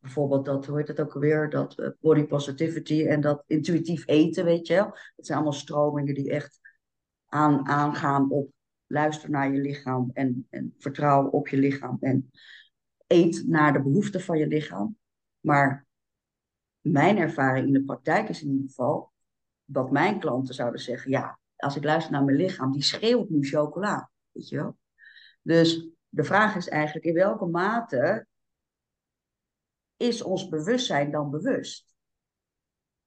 [0.00, 4.44] bijvoorbeeld dat, hoe heet het ook alweer, dat uh, body positivity en dat intuïtief eten,
[4.44, 4.90] weet je wel.
[5.16, 6.60] Dat zijn allemaal stromingen die echt
[7.26, 8.52] aan, aangaan op
[8.86, 12.30] luister naar je lichaam en, en vertrouw op je lichaam en
[13.06, 14.96] eet naar de behoeften van je lichaam.
[15.40, 15.86] Maar
[16.84, 19.12] mijn ervaring in de praktijk is in ieder geval
[19.64, 23.46] dat mijn klanten zouden zeggen, ja, als ik luister naar mijn lichaam, die schreeuwt nu
[23.46, 24.76] chocola, weet je wel.
[25.42, 28.26] Dus de vraag is eigenlijk in welke mate
[29.96, 31.94] is ons bewustzijn dan bewust?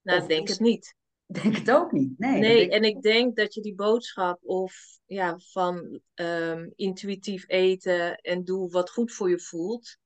[0.02, 0.96] Nou, ik denk het niet.
[1.26, 2.20] Denk het ook niet.
[2.20, 8.16] Nee, nee en ik denk dat je die boodschap of ja, van um, intuïtief eten
[8.16, 9.98] en doe wat goed voor je voelt,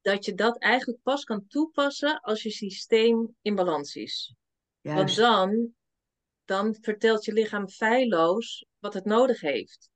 [0.00, 4.34] dat je dat eigenlijk pas kan toepassen als je systeem in balans is.
[4.80, 4.98] Juist.
[4.98, 5.74] Want dan,
[6.44, 9.90] dan vertelt je lichaam feilloos wat het nodig heeft.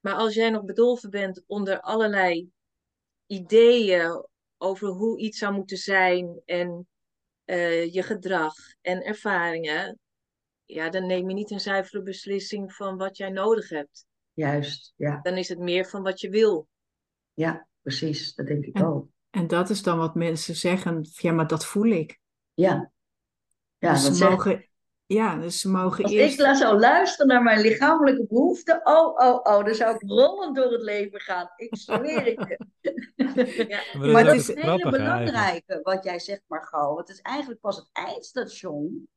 [0.00, 2.50] Maar als jij nog bedolven bent onder allerlei
[3.26, 6.88] ideeën over hoe iets zou moeten zijn en
[7.44, 9.98] uh, je gedrag en ervaringen,
[10.64, 14.06] ja, dan neem je niet een zuivere beslissing van wat jij nodig hebt.
[14.32, 15.20] Juist, ja.
[15.22, 16.68] Dan is het meer van wat je wil.
[17.34, 19.08] Ja, precies, dat denk ik ook.
[19.36, 22.20] En dat is dan wat mensen zeggen, ja, maar dat voel ik.
[22.54, 22.92] Ja.
[23.78, 24.68] ja dus ze mogen,
[25.06, 26.40] ja, dus ze mogen Als eerst...
[26.40, 30.72] ik zou luisteren naar mijn lichamelijke behoeften, oh, oh, oh, dan zou ik rollend door
[30.72, 31.50] het leven gaan.
[31.56, 32.56] Ik zweer het
[33.68, 33.82] ja.
[33.98, 36.98] Maar, maar dat is een hele belangrijke, wat jij zegt, Margot.
[36.98, 39.08] Het is eigenlijk pas het eindstation,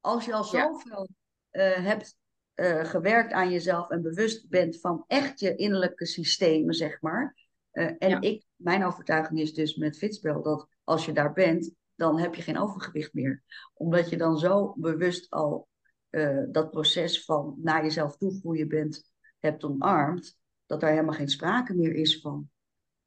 [0.00, 1.08] als je al zoveel
[1.50, 1.78] ja.
[1.78, 2.16] uh, hebt
[2.54, 7.36] uh, gewerkt aan jezelf en bewust bent van echt je innerlijke systemen, zeg maar.
[7.72, 8.20] Uh, en ja.
[8.20, 12.42] ik, mijn overtuiging is dus met Fitspel dat als je daar bent, dan heb je
[12.42, 13.42] geen overgewicht meer.
[13.74, 15.68] Omdat je dan zo bewust al
[16.10, 21.28] uh, dat proces van naar jezelf toe groeien bent, hebt omarmd, dat er helemaal geen
[21.28, 22.50] sprake meer is van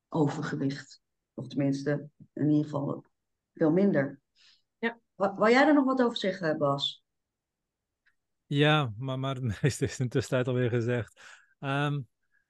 [0.10, 1.02] overgewicht.
[1.34, 3.06] Of tenminste, in ieder geval
[3.54, 4.20] veel minder.
[4.78, 5.00] Ja.
[5.16, 7.04] Wou jij er nog wat over zeggen, Bas?
[8.46, 11.22] Ja, maar, maar het meeste is in de tussentijd alweer gezegd.
[11.60, 12.02] Ehm,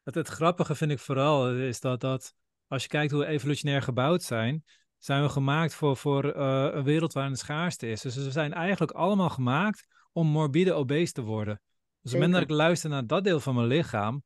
[0.04, 2.34] het, het grappige vind ik vooral is dat, dat
[2.68, 4.64] als je kijkt hoe we evolutionair gebouwd zijn,
[4.98, 8.02] zijn we gemaakt voor, voor eh, een wereld waarin de schaarste is.
[8.02, 11.62] Dus we zijn eigenlijk allemaal gemaakt om morbide obese te worden.
[12.02, 14.24] Dus op het moment dat ik luister naar dat deel van mijn lichaam,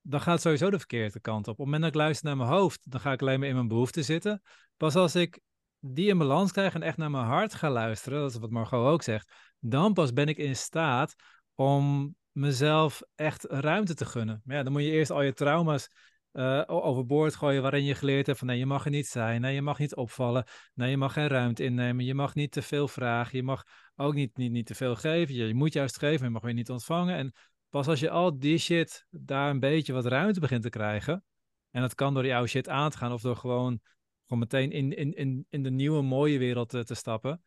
[0.00, 1.52] dan gaat het sowieso de verkeerde kant op.
[1.52, 3.54] Op het moment dat ik luister naar mijn hoofd, dan ga ik alleen maar in
[3.54, 4.42] mijn behoeften zitten.
[4.76, 5.40] Pas als ik
[5.80, 8.86] die in balans krijg en echt naar mijn hart ga luisteren, dat is wat Margot
[8.86, 11.14] ook zegt, dan pas ben ik in staat
[11.54, 14.40] om mezelf echt ruimte te gunnen.
[14.44, 15.88] Maar ja, dan moet je eerst al je trauma's
[16.36, 19.54] uh, overboord gooien waarin je geleerd hebt van nee, je mag er niet zijn, nee,
[19.54, 20.44] je mag niet opvallen,
[20.74, 23.64] nee, je mag geen ruimte innemen, je mag niet te veel vragen, je mag
[23.96, 26.70] ook niet, niet, niet te veel geven, je, moet juist geven, je mag weer niet
[26.70, 27.16] ontvangen.
[27.16, 27.34] En
[27.70, 31.24] pas als je al die shit daar een beetje wat ruimte begint te krijgen,
[31.70, 33.80] en dat kan door die oude shit aan te gaan of door gewoon,
[34.26, 37.42] gewoon meteen in, in, in, in de nieuwe mooie wereld te, te stappen,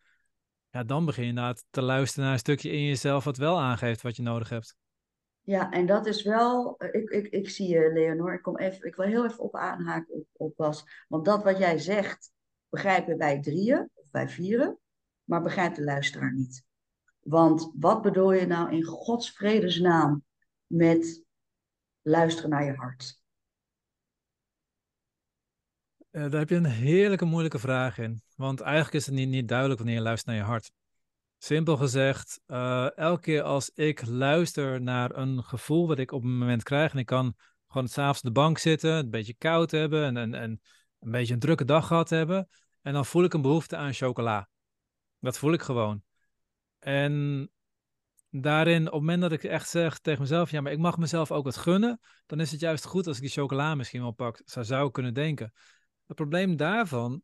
[0.71, 4.02] ja, dan begin je inderdaad te luisteren naar een stukje in jezelf wat wel aangeeft
[4.02, 4.75] wat je nodig hebt.
[5.50, 8.88] Ja, en dat is wel, eh, ik, ik, ik zie je Leonor, ik, kom even,
[8.88, 11.06] ik wil heel even op aanhaken op, op Bas.
[11.08, 12.32] Want dat wat jij zegt,
[12.70, 14.80] begrijpen wij drieën of wij vieren,
[15.24, 16.64] maar begrijpt de luisteraar niet.
[17.20, 20.24] Want wat bedoel je nou in Gods vredesnaam
[20.66, 21.24] met
[22.02, 23.22] luisteren naar je hart?
[26.12, 28.22] Uh, daar heb je een heerlijke moeilijke vraag in.
[28.36, 30.72] Want eigenlijk is het niet, niet duidelijk wanneer je luistert naar je hart.
[31.41, 36.38] Simpel gezegd, uh, elke keer als ik luister naar een gevoel wat ik op een
[36.38, 37.36] moment krijg, en ik kan
[37.67, 40.62] gewoon s'avonds op de bank zitten, een beetje koud hebben en, en, en
[40.99, 42.49] een beetje een drukke dag gehad hebben,
[42.82, 44.49] en dan voel ik een behoefte aan chocola.
[45.19, 46.04] Dat voel ik gewoon.
[46.80, 47.49] En
[48.30, 51.32] daarin, op het moment dat ik echt zeg tegen mezelf, ja, maar ik mag mezelf
[51.32, 54.41] ook wat gunnen, dan is het juist goed als ik die chocola misschien wel pak.
[54.45, 55.54] Zou zou kunnen denken.
[56.08, 57.21] Het probleem daarvan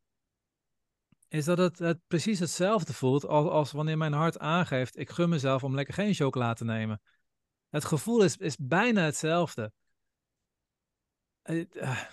[1.36, 5.30] is dat het, het precies hetzelfde voelt als, als wanneer mijn hart aangeeft, ik gun
[5.30, 7.02] mezelf om lekker geen chocola te nemen.
[7.70, 9.72] Het gevoel is, is bijna hetzelfde.
[11.44, 12.04] Uh,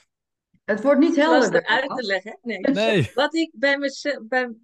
[0.65, 1.67] het wordt niet helder.
[1.67, 2.39] uit te leggen.
[2.43, 2.61] Nee.
[2.61, 3.11] nee.
[3.15, 4.55] Wat ik bij, mezelf, bij,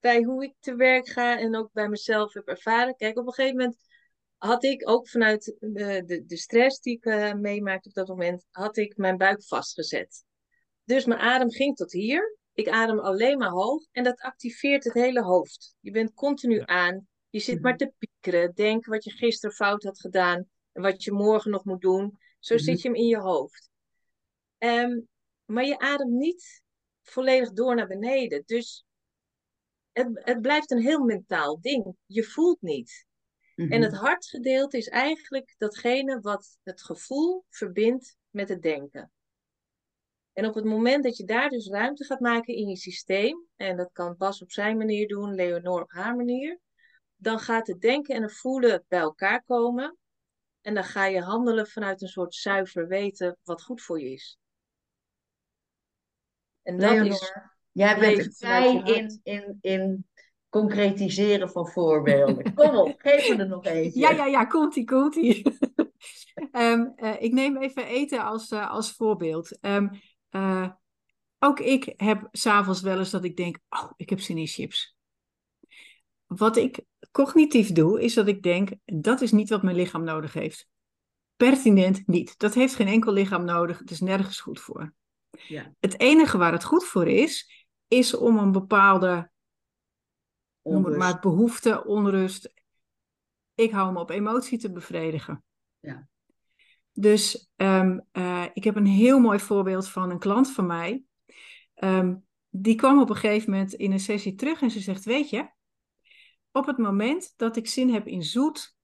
[0.00, 2.96] bij hoe ik te werk ga en ook bij mezelf heb ervaren.
[2.96, 3.76] Kijk, op een gegeven moment
[4.36, 8.46] had ik ook vanuit de, de, de stress die ik uh, meemaakte op dat moment,
[8.50, 10.24] had ik mijn buik vastgezet.
[10.84, 12.38] Dus mijn adem ging tot hier.
[12.60, 15.74] Ik adem alleen maar hoog en dat activeert het hele hoofd.
[15.80, 17.08] Je bent continu aan.
[17.30, 17.84] Je zit maar mhm.
[17.84, 18.54] te piekeren.
[18.54, 22.18] Denk wat je gisteren fout had gedaan en wat je morgen nog moet doen.
[22.38, 22.62] Zo mhm.
[22.62, 23.70] zit je hem in je hoofd.
[24.58, 25.08] Um,
[25.44, 26.62] maar je ademt niet
[27.02, 28.42] volledig door naar beneden.
[28.46, 28.84] Dus
[29.92, 31.96] het, het blijft een heel mentaal ding.
[32.06, 33.06] Je voelt niet.
[33.54, 33.82] En mhm.
[33.82, 39.12] het hartgedeelte is eigenlijk datgene wat het gevoel verbindt met het denken.
[40.32, 43.76] En op het moment dat je daar dus ruimte gaat maken in je systeem, en
[43.76, 46.60] dat kan Bas op zijn manier doen, Leonor op haar manier,
[47.16, 49.96] dan gaat het denken en het voelen bij elkaar komen.
[50.60, 54.38] En dan ga je handelen vanuit een soort zuiver weten wat goed voor je is.
[56.62, 57.32] En dat Leonor, is.
[57.72, 60.08] Jij bent vrij in, in, in
[60.48, 62.54] concretiseren van voorbeelden.
[62.54, 64.00] Kom op, geef me er nog eentje.
[64.00, 65.42] Ja, ja, ja, komt-ie, komt-ie.
[66.52, 69.58] Ehm, eh, ik neem even eten als, uh, als voorbeeld.
[69.60, 69.90] Um,
[70.30, 70.70] uh,
[71.38, 74.96] ook ik heb s'avonds wel eens dat ik denk, oh, ik heb zin in chips.
[76.26, 80.32] Wat ik cognitief doe, is dat ik denk, dat is niet wat mijn lichaam nodig
[80.32, 80.68] heeft.
[81.36, 82.38] Pertinent niet.
[82.38, 83.78] Dat heeft geen enkel lichaam nodig.
[83.78, 84.94] Het is nergens goed voor.
[85.30, 85.74] Ja.
[85.78, 89.30] Het enige waar het goed voor is, is om een bepaalde,
[90.62, 92.52] noem het maar, behoefte, onrust.
[93.54, 95.44] Ik hou me op emotie te bevredigen.
[95.78, 96.09] Ja.
[96.92, 101.04] Dus um, uh, ik heb een heel mooi voorbeeld van een klant van mij.
[101.74, 105.30] Um, die kwam op een gegeven moment in een sessie terug en ze zegt: Weet
[105.30, 105.50] je,
[106.52, 108.76] op het moment dat ik zin heb in zoet,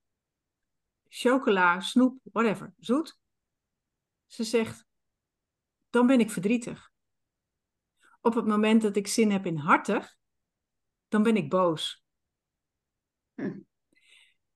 [1.08, 3.18] chocola, snoep, whatever, zoet,
[4.26, 4.86] ze zegt:
[5.90, 6.92] Dan ben ik verdrietig.
[8.20, 10.16] Op het moment dat ik zin heb in hartig,
[11.08, 12.04] dan ben ik boos.
[13.34, 13.60] Hm.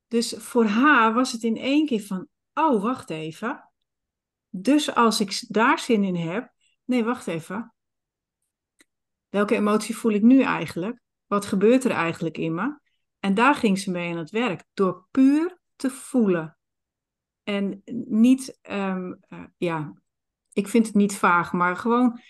[0.07, 3.71] Dus voor haar was het in één keer van: oh, wacht even.
[4.49, 6.53] Dus als ik daar zin in heb,
[6.85, 7.75] nee, wacht even.
[9.29, 11.01] Welke emotie voel ik nu eigenlijk?
[11.27, 12.79] Wat gebeurt er eigenlijk in me?
[13.19, 16.59] En daar ging ze mee aan het werk, door puur te voelen.
[17.43, 19.93] En niet, um, uh, ja,
[20.53, 22.21] ik vind het niet vaag, maar gewoon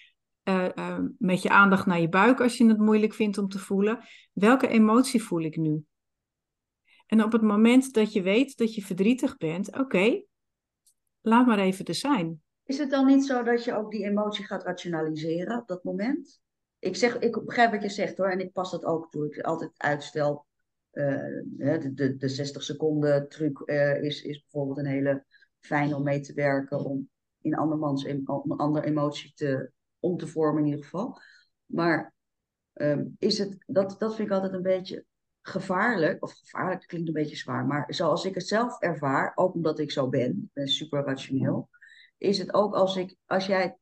[0.45, 3.59] uh, uh, met je aandacht naar je buik als je het moeilijk vindt om te
[3.59, 4.05] voelen.
[4.33, 5.85] Welke emotie voel ik nu?
[7.11, 10.23] En op het moment dat je weet dat je verdrietig bent, oké,
[11.21, 12.43] laat maar even te zijn.
[12.65, 16.41] Is het dan niet zo dat je ook die emotie gaat rationaliseren op dat moment?
[16.81, 19.27] ik, zeg, ik begrijp wat je zegt hoor, en ik pas dat ook toe.
[19.27, 20.47] Ik altijd uitstel.
[20.93, 25.25] Uh, de, de, de 60 seconden truc uh, is, is bijvoorbeeld een hele
[25.59, 26.85] fijn om mee te werken.
[26.85, 27.09] Om
[27.41, 31.21] in andermans een andere emotie te, om te vormen in ieder geval.
[31.67, 32.15] Maar
[32.75, 35.05] um, is het, dat, dat vind ik altijd een beetje
[35.43, 36.23] gevaarlijk.
[36.23, 37.67] Of gevaarlijk klinkt een beetje zwaar.
[37.67, 41.69] Maar zoals ik het zelf ervaar, ook omdat ik zo ben, ben super rationeel.
[42.19, 43.79] Is het ook als, ik, als jij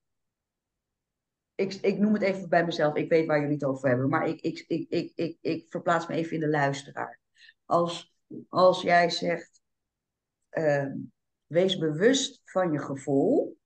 [1.59, 4.29] ik, ik noem het even bij mezelf, ik weet waar jullie het over hebben, maar
[4.29, 7.21] ik, ik, ik, ik, ik, verplaats me even in de luisteraar.
[7.65, 8.15] Als,
[8.49, 9.61] als jij zegt,
[10.51, 10.93] uh,
[11.47, 13.59] wees bewust van je gevoel,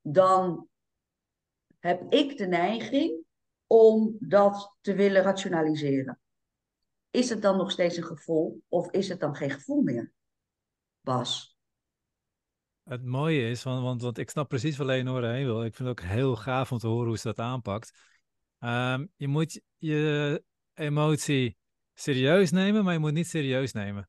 [0.00, 0.68] dan
[1.78, 3.24] heb ik de neiging
[3.66, 6.20] om dat te willen rationaliseren.
[7.14, 10.12] Is het dan nog steeds een gevoel of is het dan geen gevoel meer?
[11.00, 11.56] Bas.
[12.82, 15.64] Het mooie is, want, want, want ik snap precies waar Leonore heen wil.
[15.64, 17.92] Ik vind het ook heel gaaf om te horen hoe ze dat aanpakt.
[18.58, 20.42] Um, je moet je
[20.74, 21.56] emotie
[21.94, 24.08] serieus nemen, maar je moet niet serieus nemen.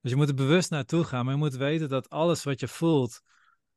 [0.00, 2.68] Dus je moet er bewust naartoe gaan, maar je moet weten dat alles wat je
[2.68, 3.20] voelt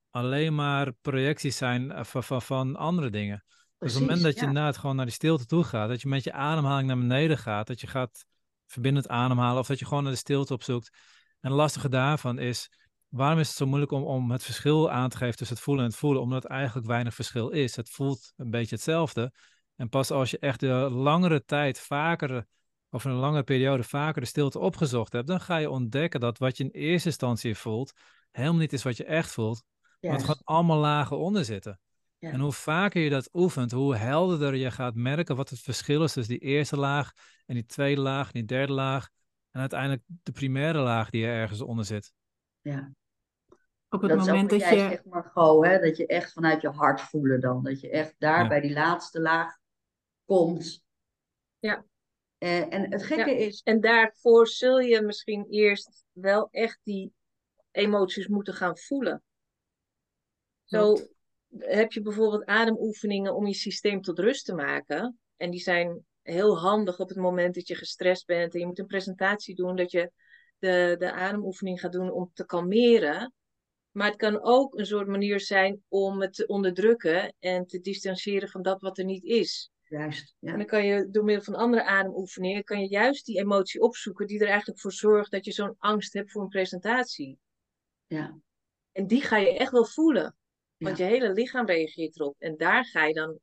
[0.10, 3.44] alleen maar projecties zijn eh, van, van, van andere dingen.
[3.78, 4.72] dus op het moment dat je ja.
[4.72, 7.82] gewoon naar die stilte toe gaat, dat je met je ademhaling naar beneden gaat, dat
[7.82, 8.28] je gaat
[8.72, 10.90] verbindend ademhalen of dat je gewoon naar de stilte opzoekt.
[11.40, 12.72] En het lastige daarvan is,
[13.08, 15.84] waarom is het zo moeilijk om, om het verschil aan te geven tussen het voelen
[15.84, 16.22] en het voelen?
[16.22, 17.76] Omdat eigenlijk weinig verschil is.
[17.76, 19.34] Het voelt een beetje hetzelfde.
[19.76, 22.48] En pas als je echt de langere tijd vaker,
[22.90, 26.58] of een langere periode vaker de stilte opgezocht hebt, dan ga je ontdekken dat wat
[26.58, 27.94] je in eerste instantie voelt,
[28.32, 29.64] helemaal niet is wat je echt voelt.
[30.02, 31.80] Maar het gaat allemaal lagen onder zitten.
[32.18, 32.32] Ja.
[32.32, 36.14] En hoe vaker je dat oefent, hoe helderder je gaat merken wat het verschil is
[36.14, 37.12] tussen die eerste laag
[37.50, 39.10] en die tweede laag en die derde laag.
[39.52, 42.14] En uiteindelijk de primaire laag die er ergens onder zit.
[42.62, 42.92] Ja.
[43.90, 44.90] Op het dat moment dat jij je.
[44.90, 47.64] Zegt maar gewoon, hè, dat je echt vanuit je hart voelen dan.
[47.64, 49.58] Dat je echt daar bij die laatste laag
[50.26, 50.84] komt.
[51.60, 51.86] Ja.
[52.40, 53.62] Uh, en het gekke is.
[53.62, 57.14] En daarvoor zul je misschien eerst wel echt die
[57.72, 59.24] emoties moeten gaan voelen.
[60.64, 60.98] Zo
[61.58, 65.20] heb je bijvoorbeeld ademoefeningen om je systeem tot rust te maken.
[65.38, 68.80] En die zijn heel handig op het moment dat je gestrest bent en je moet
[68.80, 70.12] een presentatie doen, dat je
[70.60, 73.34] de, de ademoefening gaat doen om te kalmeren.
[73.92, 78.50] Maar het kan ook een soort manier zijn om het te onderdrukken en te distancieren
[78.50, 79.72] van dat wat er niet is.
[79.84, 80.36] Juist.
[80.40, 80.52] Ja.
[80.52, 84.28] En dan kan je door middel van andere ademoefeningen, kan je juist die emotie opzoeken
[84.28, 87.38] die er eigenlijk voor zorgt dat je zo'n angst hebt voor een presentatie.
[88.08, 88.40] Ja.
[88.92, 90.36] En die ga je echt wel voelen.
[90.78, 92.36] Want je hele lichaam reageert erop.
[92.40, 93.40] En daar ga je dan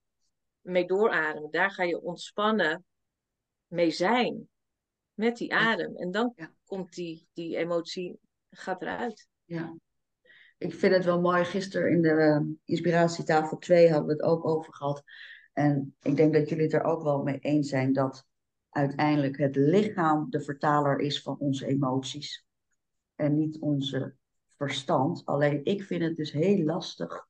[0.67, 1.51] mee doorademen.
[1.51, 2.85] Daar ga je ontspannen
[3.67, 4.49] mee zijn.
[5.15, 5.97] Met die adem.
[5.97, 6.51] En dan ja.
[6.65, 8.19] komt die, die emotie,
[8.51, 9.29] gaat eruit.
[9.45, 9.75] Ja
[10.59, 11.45] ik vind het wel mooi.
[11.45, 15.03] Gisteren in de uh, inspiratietafel 2 hadden we het ook over gehad.
[15.53, 18.27] En ik denk dat jullie het er ook wel mee eens zijn dat
[18.71, 22.47] uiteindelijk het lichaam de vertaler is van onze emoties.
[23.15, 24.15] En niet onze
[24.57, 25.25] verstand.
[25.25, 27.27] Alleen ik vind het dus heel lastig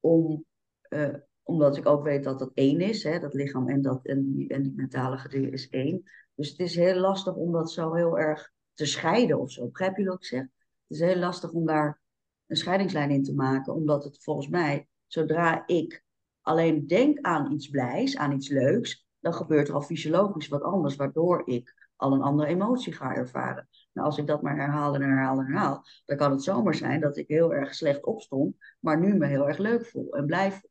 [0.00, 0.44] om,
[0.88, 1.14] uh,
[1.46, 3.02] omdat ik ook weet dat dat één is.
[3.02, 6.02] Hè, dat lichaam en, dat, en, die, en die mentale gedeelte is één.
[6.34, 9.68] Dus het is heel lastig om dat zo heel erg te scheiden of zo.
[9.68, 10.40] Begrijp je wat ik zeg?
[10.40, 10.50] Het
[10.88, 12.00] is heel lastig om daar
[12.46, 13.74] een scheidingslijn in te maken.
[13.74, 16.04] Omdat het volgens mij, zodra ik
[16.40, 20.96] alleen denk aan iets blijs, aan iets leuks, dan gebeurt er al fysiologisch wat anders,
[20.96, 23.68] waardoor ik al een andere emotie ga ervaren.
[23.92, 27.00] Nou, als ik dat maar herhaal en herhaal en herhaal, dan kan het zomaar zijn
[27.00, 30.52] dat ik heel erg slecht opstond, maar nu me heel erg leuk voel en blij
[30.52, 30.70] voel.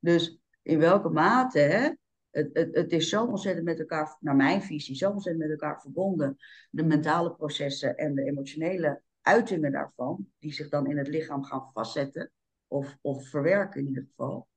[0.00, 1.90] Dus in welke mate, hè,
[2.30, 5.80] het, het, het is zo ontzettend met elkaar, naar mijn visie, zo ontzettend met elkaar
[5.80, 6.36] verbonden,
[6.70, 11.70] de mentale processen en de emotionele uitingen daarvan, die zich dan in het lichaam gaan
[11.72, 12.30] vastzetten
[12.66, 14.48] of, of verwerken in ieder geval.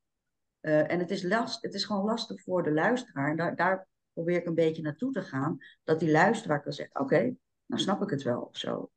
[0.61, 3.29] Uh, en het is, last, het is gewoon lastig voor de luisteraar.
[3.29, 5.57] En daar, daar probeer ik een beetje naartoe te gaan.
[5.83, 8.91] Dat die luisteraar kan zeggen, oké, nou snap ik het wel of zo.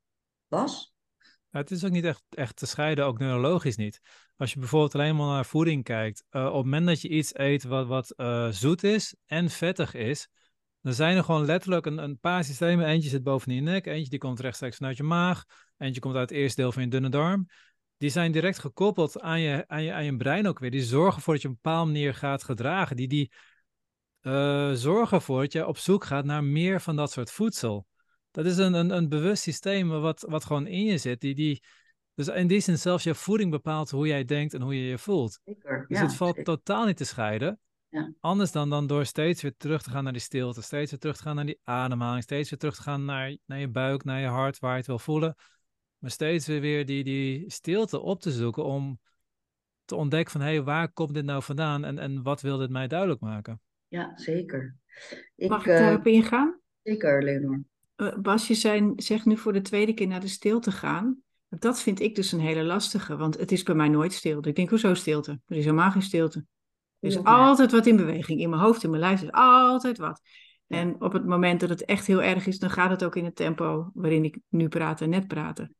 [0.47, 0.95] Bas?
[1.49, 3.99] Ja, het is ook niet echt, echt te scheiden, ook neurologisch niet.
[4.37, 6.23] Als je bijvoorbeeld alleen maar naar voeding kijkt.
[6.31, 9.93] Uh, op het moment dat je iets eet wat, wat uh, zoet is en vettig
[9.93, 10.27] is,
[10.81, 12.85] dan zijn er gewoon letterlijk een, een paar systemen.
[12.85, 15.45] Eentje zit boven je nek, eentje die komt rechtstreeks vanuit je maag,
[15.77, 17.47] eentje komt uit het eerste deel van je dunne darm.
[17.97, 20.71] Die zijn direct gekoppeld aan je, aan je, brein ook weer.
[20.71, 22.95] Die zorgen ervoor dat je op een bepaalde manier gaat gedragen.
[22.95, 23.31] Die, die
[24.21, 27.87] uh, zorgen ervoor dat je op zoek gaat naar meer van dat soort voedsel.
[28.31, 31.21] Dat is een, een, een bewust systeem wat, wat gewoon in je zit.
[31.21, 31.63] Die, die,
[32.17, 34.97] dus in die zin zelfs je voeding bepaalt hoe jij denkt en hoe je je
[34.97, 35.39] voelt.
[35.45, 36.55] Zeker, dus ja, het valt zeker.
[36.55, 37.59] totaal niet te scheiden.
[37.89, 38.13] Ja.
[38.19, 41.17] Anders dan, dan door steeds weer terug te gaan naar die stilte, steeds weer terug
[41.17, 44.19] te gaan naar die ademhaling, steeds weer terug te gaan naar, naar je buik, naar
[44.19, 45.35] je hart, waar je het wil voelen.
[45.97, 48.99] Maar steeds weer, weer die, die stilte op te zoeken om
[49.85, 52.69] te ontdekken van, hé, hey, waar komt dit nou vandaan en, en wat wil dit
[52.69, 53.61] mij duidelijk maken?
[53.87, 54.75] Ja, zeker.
[55.35, 56.59] Ik, Mag ik eh, daarop ingaan?
[56.83, 57.63] zeker, Leonor.
[57.95, 61.21] Eh, Bas, je zijn, zegt nu voor de tweede keer naar de stilte gaan.
[61.49, 64.49] Dat vind ik dus een hele lastige, want het is bij mij nooit stilte.
[64.49, 65.39] Ik denk, hoezo stilte?
[65.45, 66.45] Er is helemaal geen stilte.
[66.99, 67.21] Er is Ja.
[67.21, 68.39] altijd wat in beweging.
[68.39, 70.21] In mijn hoofd, in mijn lijf is altijd wat.
[70.65, 70.77] Ja.
[70.77, 73.25] En op het moment dat het echt heel erg is, dan gaat het ook in
[73.25, 75.75] het tempo waarin ik nu praat en net praten.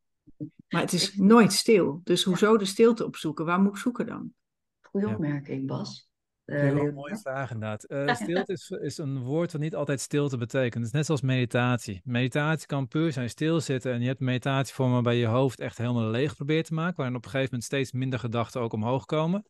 [0.68, 2.02] Maar het is nooit stil.
[2.04, 3.46] Dus hoezo de stilte opzoeken?
[3.46, 4.34] Waar moet ik zoeken dan?
[4.82, 6.07] Goeie opmerking, Bas.
[6.48, 6.94] Eh, Leonor.
[6.94, 7.84] mooie vraag inderdaad.
[7.84, 10.74] Eh, stilte is, is een woord dat niet altijd stilte betekent.
[10.74, 12.02] Het is net zoals meditatie.
[12.04, 16.36] Meditatie kan puur zijn stilzitten en je hebt meditatievormen waarbij je hoofd echt helemaal leeg
[16.36, 19.46] probeert te maken, waarin op een gegeven moment steeds minder gedachten ook omhoog komen.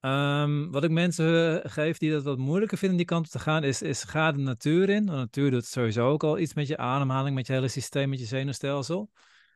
[0.00, 3.38] Ehm, wat ik mensen eh, geef die dat wat moeilijker vinden die kant op te
[3.38, 5.06] gaan, is, is ga de natuur in.
[5.06, 8.18] De natuur doet sowieso ook al iets met je ademhaling, met je hele systeem, met
[8.18, 9.10] je zenuwstelsel.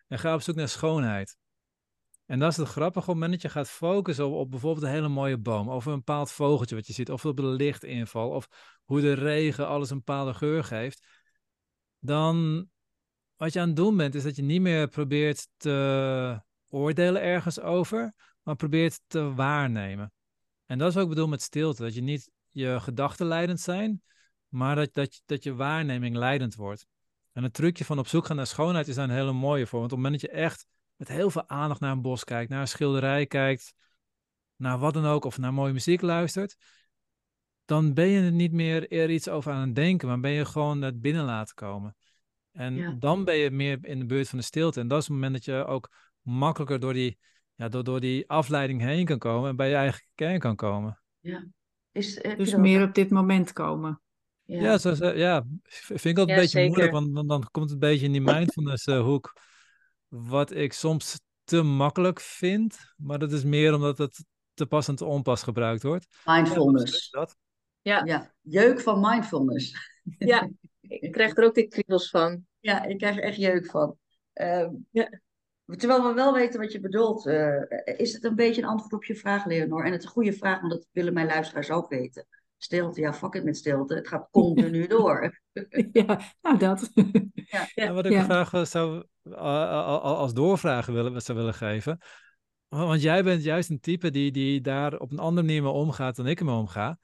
[0.09, 1.36] En ga op zoek naar schoonheid.
[2.27, 4.93] En dat is het grappige, op het moment dat je gaat focussen op, bijvoorbeeld een
[4.93, 8.49] hele mooie boom, of een bepaald vogeltje wat je ziet, of op de lichtinval, of
[8.85, 11.07] hoe de regen alles een bepaalde geur geeft,
[11.99, 12.68] dan
[13.37, 17.61] wat je aan het doen bent, is dat je niet meer probeert te oordelen ergens
[17.61, 20.12] over, maar probeert te waarnemen.
[20.64, 24.03] En dat is wat ik bedoel met stilte, dat je niet je gedachten leidend zijn,
[24.49, 26.87] maar dat, dat, dat je waarneming leidend wordt.
[27.33, 29.79] En het trucje van op zoek gaan naar schoonheid is daar een hele mooie voor,
[29.79, 30.66] want op het moment dat je echt
[30.97, 33.74] met heel veel aandacht naar een bos kijkt, naar een schilderij kijkt,
[34.57, 36.57] naar wat dan ook, of naar mooie muziek luistert,
[37.64, 40.44] dan ben je er niet meer er iets over aan het denken, maar ben je
[40.44, 41.97] gewoon het binnen laten komen.
[42.53, 42.97] En Ja.
[42.99, 44.80] dan ben je meer in de buurt van de stilte.
[44.80, 45.90] En dat is het moment dat je ook
[46.22, 47.18] makkelijker door die,
[47.55, 51.01] ja, door, door die afleiding heen kan komen en bij je eigen kern kan komen.
[51.92, 54.01] Is, heb je Dus dat- meer op dit moment komen.
[54.44, 54.61] Ja.
[54.61, 57.64] Ja, zo, zo- ja vind ik altijd Ja, een beetje moeilijk, want dan, dan komt
[57.70, 59.32] het een beetje in die mindfulness eh, hoek,
[60.09, 64.97] wat ik soms te makkelijk vind, maar dat is meer omdat het te pas en
[64.97, 66.07] te onpas gebruikt wordt.
[66.25, 67.11] Mindfulness.
[67.11, 67.37] Dat.
[67.83, 69.75] Ja, jeuk van mindfulness.
[70.19, 70.51] Ja,
[70.81, 72.47] ik krijg er ook de kriebels van.
[72.61, 73.99] Ja, ik krijg er echt jeuk van.
[74.33, 75.21] Ehm, Ja.
[75.67, 77.63] Terwijl we wel weten wat je bedoelt, eh,
[77.97, 79.85] is het een beetje een antwoord op je vraag, Leonor?
[79.85, 82.27] En het is een goede vraag, want dat willen mijn luisteraars ook weten.
[82.59, 83.95] Stilte, ja, fuck it met stilte.
[83.95, 85.41] Het gaat continu door.
[85.93, 86.91] ja, nou dat.
[87.49, 87.69] Ja.
[87.75, 88.23] En wat ik Ja.
[88.25, 91.99] graag wel zou, a- a- als doorvragen willen, zou willen geven.
[92.69, 95.73] wa- Want jij bent juist een type die, die daar op een andere manier mee
[95.73, 96.99] omgaat dan ik ermee omga.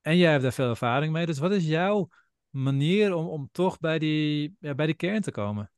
[0.00, 1.26] En jij hebt daar veel ervaring mee.
[1.26, 2.08] Dus wat is jouw
[2.50, 5.70] manier om, om toch bij die, ja, bij die kern te komen?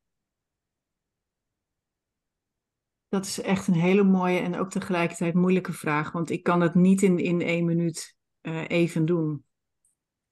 [3.09, 6.75] Dat is echt een hele mooie en ook tegelijkertijd moeilijke vraag, want ik kan dat
[6.75, 9.45] niet in, in één minuut eh, even doen.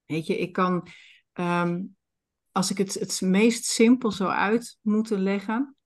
[0.06, 0.86] Weet je, ik kan,
[1.32, 1.82] ehm,
[2.52, 5.76] als ik het, het meest simpel zou uit moeten leggen,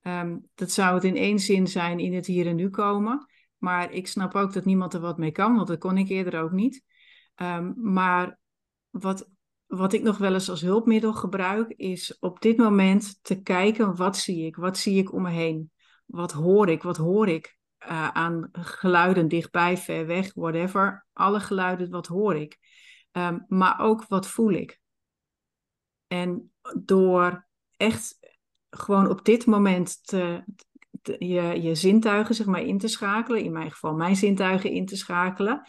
[0.00, 3.26] ehm, dat zou het in één zin zijn in het hier en nu komen.
[3.58, 6.40] Maar ik snap ook dat niemand er wat mee kan, want dat kon ik eerder
[6.40, 6.84] ook niet.
[7.34, 8.38] Ehm, maar
[8.90, 9.28] wat,
[9.66, 14.16] wat ik nog wel eens als hulpmiddel gebruik, is op dit moment te kijken, wat
[14.16, 14.56] zie ik?
[14.56, 15.70] Wat zie ik om me heen?
[16.06, 16.82] Wat hoor ik?
[16.82, 17.55] Wat hoor ik
[17.86, 21.06] eh, aan geluiden dichtbij, ver weg, whatever?
[21.12, 22.58] Alle geluiden, wat hoor ik?
[23.10, 24.80] Ehm, maar ook wat voel ik?
[26.06, 26.52] En
[26.84, 28.18] door echt
[28.70, 30.44] gewoon op dit moment te,
[31.18, 34.96] je, je zintuigen zeg maar in te schakelen, in mijn geval mijn zintuigen in te
[34.96, 35.62] schakelen,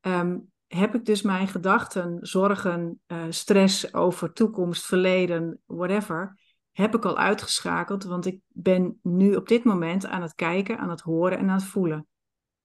[0.00, 6.38] ehm, heb ik dus mijn gedachten, zorgen, eh, stress over toekomst, verleden, whatever,
[6.80, 10.90] heb ik al uitgeschakeld, want ik ben nu op dit moment aan het kijken, aan
[10.90, 12.06] het horen en aan het voelen.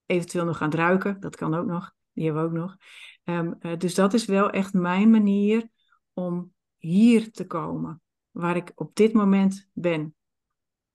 [0.06, 2.78] Eventueel nog aan het ruiken, dat kan ook nog, die hebben we ook nog.
[3.24, 5.70] Ehm, eh, dus dat is wel echt mijn manier
[6.14, 8.02] om hier te komen,
[8.32, 10.16] waar ik op dit moment ben.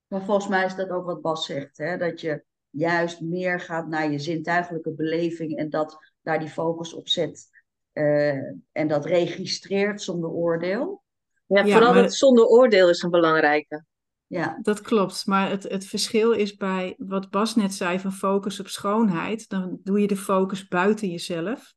[0.06, 1.96] Maar volgens mij is dat ook wat Bas zegt, hè?
[1.96, 7.08] dat je juist meer gaat naar je zintuigelijke beleving en dat daar die focus op
[7.08, 7.48] zet
[7.92, 8.36] eh,
[8.72, 11.02] en dat registreert zonder oordeel.
[11.50, 13.84] Ja, Ja, vooral maar- dat zonder oordeel is een belangrijke.
[14.26, 18.60] Ja, Dat klopt, maar het, het verschil is bij wat Bas net zei van focus
[18.60, 21.74] op schoonheid, dan doe je de focus buiten jezelf.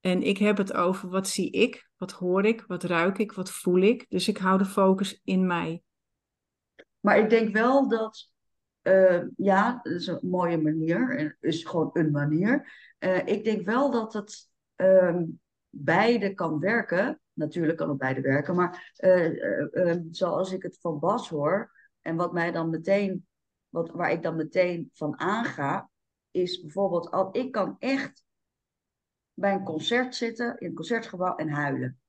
[0.00, 3.50] En ik heb het over wat zie ik, wat hoor ik, wat ruik ik, wat
[3.50, 4.06] voel ik.
[4.08, 5.82] Dus ik hou de focus in mij.
[7.00, 8.30] maar ik denk wel dat,
[8.82, 12.72] eh, ja, dat is een mooie manier, en is gewoon een manier.
[12.98, 15.24] Eh, ik denk wel dat het ehm,
[15.84, 17.20] beide kan werken.
[17.32, 21.72] Natuurlijk kan het beide werken, maar eh, eh, eh, zoals ik het van Bas hoor,
[22.00, 23.26] en wat mij dan meteen,
[23.68, 25.90] wat, waar ik dan meteen van aanga,
[26.30, 28.24] is bijvoorbeeld, al, ik kan echt
[29.34, 32.00] bij een concert zitten, in een concertgebouw en huilen.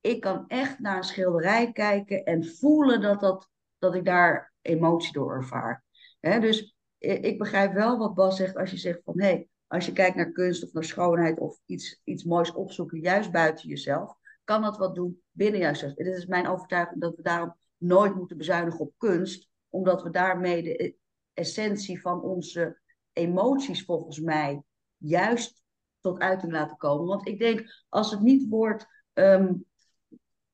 [0.00, 3.48] Ik kan echt naar een schilderij kijken en voelen dat, dat,
[3.78, 5.84] dat ik daar emotie door ervaar.
[6.20, 9.86] Dus i- ik begrijp wel wat Bas zegt als je zegt van hé, hey, als
[9.86, 14.14] je kijkt naar kunst of naar schoonheid of iets, iets moois opzoeken, juist buiten jezelf,
[14.44, 15.92] kan dat wat doen binnen jezelf.
[15.96, 20.62] Het is mijn overtuiging dat we daarom nooit moeten bezuinigen op kunst, omdat we daarmee
[20.62, 20.94] de
[21.34, 22.80] essentie van onze
[23.12, 24.62] emoties volgens mij
[24.96, 25.62] juist
[26.00, 27.06] tot uiting laten komen.
[27.06, 29.54] Want ik denk, als het niet wordt ehm,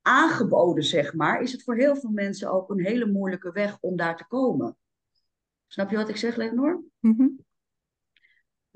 [0.02, 3.96] aangeboden, zeg maar, is het voor heel veel mensen ook een hele moeilijke weg om
[3.96, 4.76] daar te komen.
[5.66, 6.84] Snap je wat ik zeg, Leonor?
[7.00, 7.44] Mm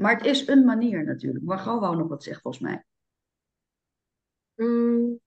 [0.00, 1.44] Maar het is een manier natuurlijk.
[1.44, 2.84] Maar gewoon wou nog wat zeggen, volgens mij.
[4.54, 5.20] Mm.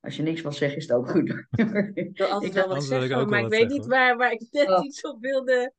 [0.00, 1.28] Als je niks wil zeggen, is het ook goed.
[1.94, 4.84] ik wil altijd wel wat zeggen, maar ik weet niet waar, waar ik net oh.
[4.84, 5.72] iets op wilde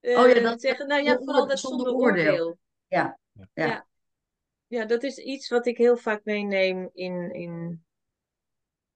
[0.00, 0.86] uh, oh, ja, dat, zeggen.
[0.86, 2.58] Nou ja, vooral dat zonder oordeel.
[2.86, 3.18] Ja.
[3.32, 3.48] Ja.
[3.54, 3.86] ja.
[4.66, 4.84] ja.
[4.84, 7.84] dat is iets wat ik heel vaak meeneem in, in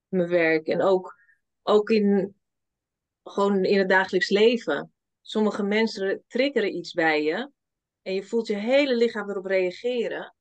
[0.09, 0.67] mijn werk.
[0.67, 1.15] En ook,
[1.63, 2.37] ook in,
[3.23, 4.93] gewoon in het dagelijks leven.
[5.21, 7.53] Sommige mensen triggeren iets bij je.
[8.05, 10.35] En je voelt je hele lichaam erop reageren.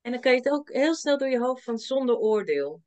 [0.00, 2.82] En dan kan je het ook heel snel door je hoofd van zonder oordeel.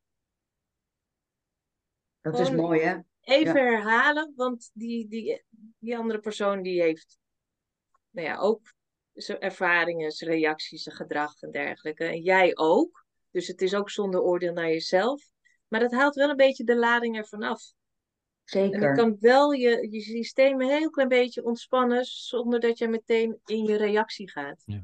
[2.22, 2.98] Dat is mooi, hè?
[3.22, 5.44] Even herhalen, want die, die,
[5.80, 7.20] die andere persoon die heeft
[8.10, 8.74] nou ja, ook
[9.14, 12.04] zijn ervaringen, zijn reacties, zijn gedrag en dergelijke.
[12.04, 13.06] En jij ook.
[13.32, 15.30] Dus het is ook zonder oordeel naar jezelf.
[15.68, 17.74] Maar dat haalt wel een beetje de lading ervan af.
[18.50, 18.82] Zeker.
[18.82, 22.88] En je kan wel je, je systeem een heel klein beetje ontspannen zonder dat je
[22.88, 24.64] meteen in je reactie gaat.
[24.66, 24.84] Ja.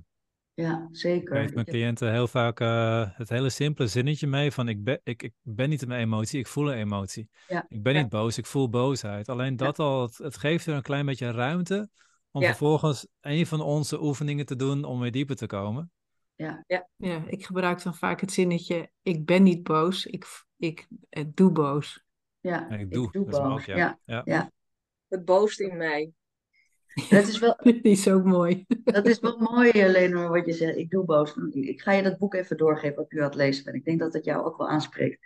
[0.56, 1.36] Ja, zeker.
[1.36, 5.00] Ik geef mijn cliënten heel vaak uh, het hele simpele zinnetje mee van ik ben,
[5.04, 7.30] ik, ik ben niet een emotie, ik voel een emotie.
[7.48, 7.66] Ja.
[7.70, 9.30] Ik ben niet boos, ik voel boosheid.
[9.30, 11.90] Alleen dat al, het, het, geeft er een klein beetje ruimte
[12.32, 15.92] om vervolgens een van onze oefeningen te doen om weer dieper te komen.
[16.36, 16.64] Ja.
[16.68, 16.88] Ja.
[16.96, 20.26] ja, ik gebruik dan vaak het zinnetje ik ben niet boos, ik,
[20.58, 22.04] ik, ik doe boos.
[22.44, 23.40] Ja, ik doe, ik doe boos.
[23.40, 24.00] Ook, ja.
[24.06, 24.22] Ja.
[24.26, 24.52] ja.
[25.08, 26.12] Het boost in mij.
[27.10, 27.56] Dat is wel.
[27.64, 28.66] Die is ook mooi.
[28.84, 30.78] Dat is wel mooi, Lenor, wat je zegt.
[30.78, 31.36] Ik doe boos.
[31.52, 33.76] Ik ga je dat boek even doorgeven wat u aan het lezen bent.
[33.76, 35.20] Ik denk dat het jou ook wel aanspreekt.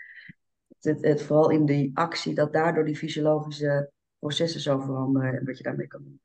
[0.79, 5.57] Het, het, vooral in die actie, dat daardoor die fysiologische processen zo veranderen en wat
[5.57, 6.21] je daarmee kan doen.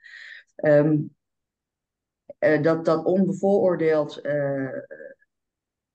[0.57, 1.15] Um,
[2.63, 4.79] dat, dat onbevooroordeeld, uh,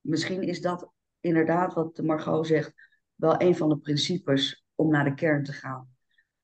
[0.00, 0.90] misschien is dat
[1.20, 2.72] inderdaad wat Margot zegt,
[3.14, 5.88] wel een van de principes om naar de kern te gaan.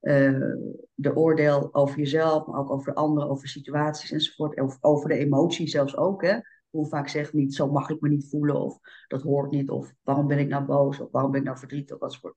[0.01, 0.55] Uh,
[0.93, 4.61] de oordeel over jezelf, maar ook over anderen, over situaties enzovoort.
[4.61, 6.21] Of over de emotie zelfs ook.
[6.21, 6.39] Hè?
[6.69, 9.93] Hoe vaak zeg niet, zo mag ik me niet voelen, of dat hoort niet, of
[10.01, 12.35] waarom ben ik nou boos, of waarom ben ik nou verdrietig, enzovoort.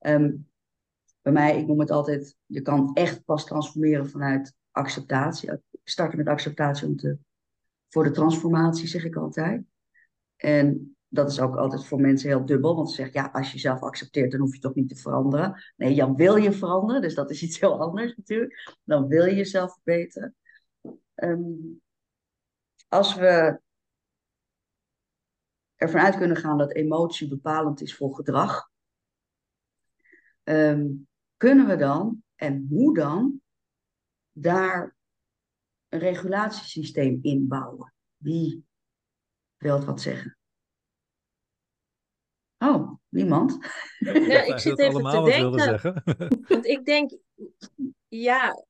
[0.00, 0.48] Um,
[1.22, 5.50] bij mij, ik noem het altijd, je kan echt pas transformeren vanuit acceptatie.
[5.84, 7.18] Starten met acceptatie om te,
[7.88, 9.62] voor de transformatie, zeg ik altijd.
[10.36, 13.52] En dat is ook altijd voor mensen heel dubbel, want ze zeggen, ja, als je
[13.52, 15.62] jezelf accepteert, dan hoef je toch niet te veranderen.
[15.76, 18.78] Nee, dan wil je veranderen, dus dat is iets heel anders natuurlijk.
[18.84, 20.36] Dan wil je jezelf verbeteren.
[21.14, 21.80] Um,
[22.88, 23.60] als we
[25.74, 28.70] ervan uit kunnen gaan dat emotie bepalend is voor gedrag,
[30.44, 33.40] um, kunnen we dan, en hoe dan,
[34.32, 34.96] daar
[35.88, 37.94] een regulatiesysteem inbouwen?
[38.16, 38.64] Wie
[39.56, 40.37] wil wat zeggen?
[42.58, 43.58] Oh, niemand?
[43.98, 46.02] Ja, ik zit even te denken.
[46.48, 47.10] Want ik denk,
[48.08, 48.64] ja,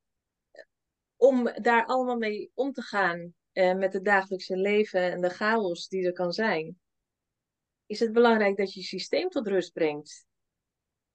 [1.17, 5.89] om daar allemaal mee om te gaan eh, met het dagelijkse leven en de chaos
[5.89, 6.79] die er kan zijn,
[7.87, 10.27] is het belangrijk dat je je systeem tot rust brengt.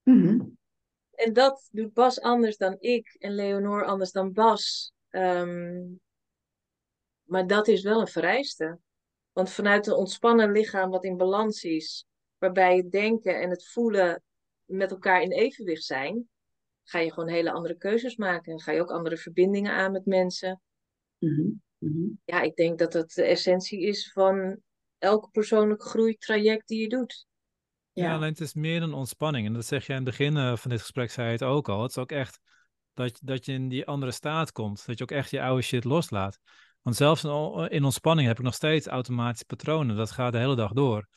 [0.04, 0.40] Mhm.
[1.12, 4.94] En dat doet Bas anders dan ik en Leonor anders dan Bas.
[5.10, 5.82] Ehm,
[7.24, 8.80] maar dat is wel een vereiste.
[9.32, 12.06] Want vanuit een ontspannen lichaam wat in balans is,
[12.44, 14.24] waarbij het denken en het voelen
[14.66, 16.30] met elkaar in evenwicht zijn,
[16.84, 18.52] ga je gewoon hele andere keuzes maken.
[18.52, 20.62] En ga je ook andere verbindingen aan met mensen.
[21.18, 22.08] Mhm, mhm.
[22.26, 24.62] Ja, ik denk dat dat de essentie is van
[24.98, 27.26] elke persoonlijke groeitraject die je doet.
[27.92, 28.16] Ja.
[28.16, 29.48] alleen het is meer een ontspanning.
[29.48, 31.70] En dat zeg je in het begin eh, van dit gesprek, zei je het ook
[31.70, 31.82] al.
[31.82, 32.40] Het is ook echt
[32.94, 34.86] dat, dat je in die andere staat komt.
[34.86, 36.40] Dat je ook echt je oude shit loslaat.
[36.82, 37.24] Want zelfs
[37.68, 39.96] in ontspanning heb ik nog steeds automatische patronen.
[39.96, 41.08] Dat gaat de hele dag door.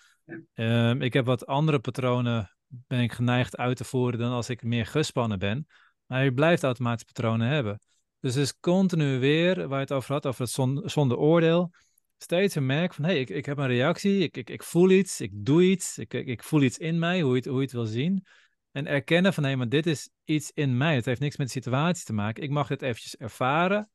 [0.54, 4.62] Ehm, ik heb wat andere patronen ben ik geneigd uit te voeren dan als ik
[4.62, 5.66] meer gespannen ben.
[6.06, 7.80] Maar je blijft automatische patronen hebben.
[8.20, 10.50] Dus het is continu weer, waar je het over had, over het
[10.90, 11.70] zonder oordeel.
[12.18, 14.90] Steeds een merk van, hé, hey, ik, ik heb een reactie, ik, ik, ik voel
[14.90, 17.56] iets, ik doe iets, ik, ik, ik voel iets in mij, hoe je, het, hoe
[17.56, 18.26] je het wil zien.
[18.72, 20.94] En erkennen van, hé, hey, maar dit is iets in mij.
[20.94, 22.42] Het heeft niks met de situatie te maken.
[22.42, 23.90] Ik mag dit eventjes ervaren,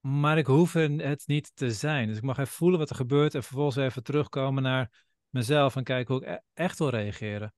[0.00, 2.08] maar ik hoef het niet te zijn.
[2.08, 4.90] Dus ik mag even voelen wat er gebeurt en vervolgens even terugkomen naar
[5.32, 7.54] mezelf en kijken hoe ik e-, echt wil reageren.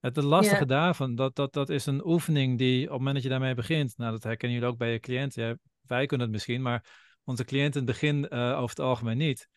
[0.00, 3.28] Het lastige daarvan, dat, dat, dat is een oefening die op het moment dat je
[3.28, 5.56] daarmee begint, nou dat herkennen jullie ook bij je cliënten, ja,
[5.86, 6.84] wij kunnen het misschien, maar
[7.24, 9.48] onze cliënten in het begin uh, over het algemeen niet.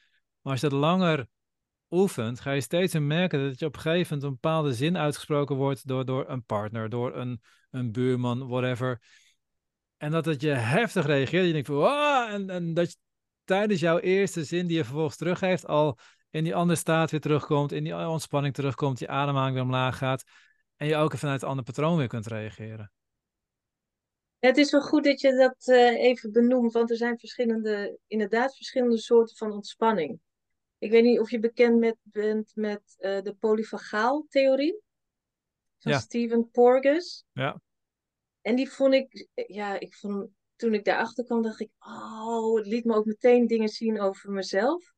[0.42, 1.28] Maar als je dat langer
[1.90, 4.98] oefent, ga je steeds meer merken dat je op een gegeven moment een bepaalde zin
[4.98, 9.02] uitgesproken wordt door, door een partner, door een, een buurman, whatever.
[9.98, 11.46] En dat het je heftig reageert.
[11.46, 12.98] Je denkt van, wow, en, en dat je
[13.44, 15.98] tijdens jouw eerste zin die je vervolgens teruggeeft, al
[16.30, 20.24] in die andere staat weer terugkomt, in die ontspanning terugkomt, je ademhaling weer omlaag gaat.
[20.76, 22.92] En je ook vanuit een ander patroon weer kunt reageren.
[24.40, 28.56] Het is wel goed dat je dat uh, even benoemt, want er zijn verschillende, inderdaad
[28.56, 30.20] verschillende soorten van ontspanning.
[30.78, 34.82] Ik weet niet of je bekend met, bent met uh, de polyfagaal-theorie
[35.80, 36.00] van Ja.
[36.00, 37.26] Stephen Porges.
[37.34, 37.62] Ja.
[38.42, 42.68] En die vond ik, ja, ik vond, toen ik daarachter kwam, dacht ik, oh, het
[42.68, 44.94] liet me ook meteen dingen zien over mezelf.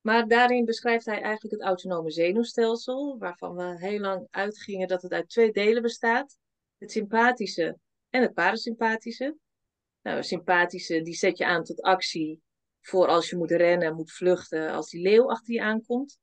[0.00, 5.12] Maar daarin beschrijft hij eigenlijk het autonome zenuwstelsel, waarvan we heel lang uitgingen dat het
[5.12, 6.38] uit twee delen bestaat.
[6.78, 7.78] Het sympathische
[8.10, 9.36] en het parasympathische.
[10.02, 12.42] Nou, het sympathische, die zet je aan tot actie
[12.80, 16.18] voor als je moet rennen, moet vluchten, als die leeuw achter je aankomt.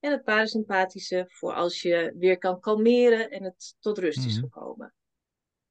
[0.00, 4.44] En het parasympathische voor als je weer kan kalmeren en het tot rust is Mhm.
[4.44, 4.94] gekomen.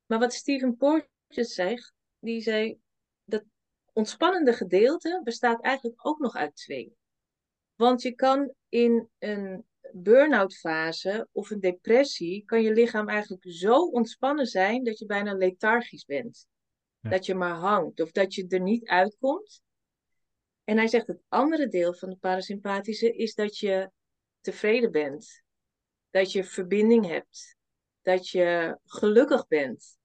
[0.06, 2.80] Maar wat Stephen Porges zegt, die zei,
[3.24, 3.44] dat
[3.94, 6.96] ontspannende gedeelte bestaat eigenlijk ook nog uit twee.
[7.78, 13.76] Want je kan in een burn-out fase of een depressie, kan je lichaam eigenlijk zo
[13.76, 16.48] ontspannen zijn dat je bijna lethargisch bent.
[17.00, 17.10] Ja.
[17.10, 19.62] Dat je maar hangt of dat je er niet uitkomt.
[20.64, 23.92] En hij zegt het andere deel van de parasympathische is dat je
[24.42, 25.44] tevreden bent.
[26.10, 27.56] Dat je verbinding hebt.
[28.02, 29.98] Dat je gelukkig bent.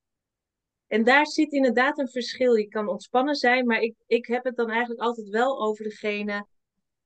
[0.86, 2.54] En daar zit inderdaad een verschil.
[2.54, 6.46] Je kan ontspannen zijn, maar ik, ik heb het dan eigenlijk altijd wel over degene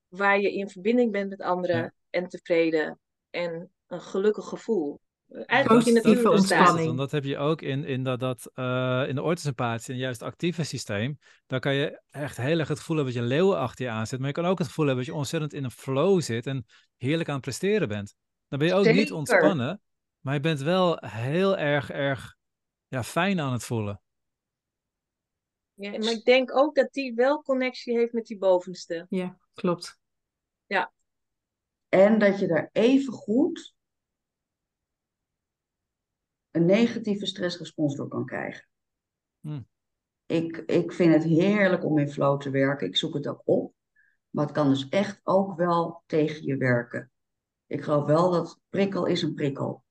[0.09, 1.93] waar je in verbinding bent met anderen Ja.
[2.11, 2.99] en tevreden
[3.31, 5.01] en een gelukkig gevoel.
[5.29, 6.87] Eigenlijk in het dat, ontspanning.
[6.87, 10.21] want dat heb je ook in, in, dat, dat, eh, in de orthosympathie en juist
[10.21, 11.19] het actieve systeem.
[11.47, 13.91] Daar kan je echt heel erg het gevoel hebben dat je een leeuw achter je
[13.91, 14.19] aan zit.
[14.19, 16.67] Maar je kan ook het gevoel hebben dat je ontzettend in een flow zit en
[16.97, 18.15] heerlijk aan het presteren bent.
[18.49, 19.81] Dan ben je ook niet ontspannen,
[20.21, 22.35] maar je bent wel heel erg, erg
[22.89, 24.01] ja, fijn aan het voelen.
[25.77, 29.07] Ja, maar ik denk ook dat die wel connectie heeft met die bovenste.
[29.09, 30.01] Ja, klopt.
[31.89, 33.75] En dat je daar even goed
[36.51, 38.69] een negatieve stressrespons door kan krijgen.
[39.41, 39.69] Hmm.
[40.27, 42.87] Ik, ik vind het heerlijk om in flow te werken.
[42.87, 43.75] Ik zoek het ook op.
[44.31, 47.11] Maar het kan dus echt ook wel tegen je werken.
[47.67, 49.85] Ik geloof wel dat prikkel is een prikkel.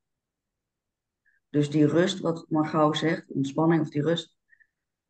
[1.49, 4.34] Dus die rust, wat Margot zegt, ontspanning of die rust.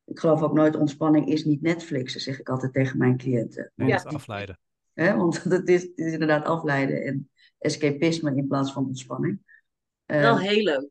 [0.06, 3.72] Ik geloof ook nooit ontspanning is niet Netflixen, zeg ik altijd tegen mijn cliënten.
[3.76, 3.98] Nee, Ja.
[3.98, 4.60] dat is afleiden.
[4.94, 5.16] Hè?
[5.16, 9.40] Want het is, het is inderdaad afleiden en escapisme in plaats van ontspanning.
[10.06, 10.90] Eh, Wel heel leuk.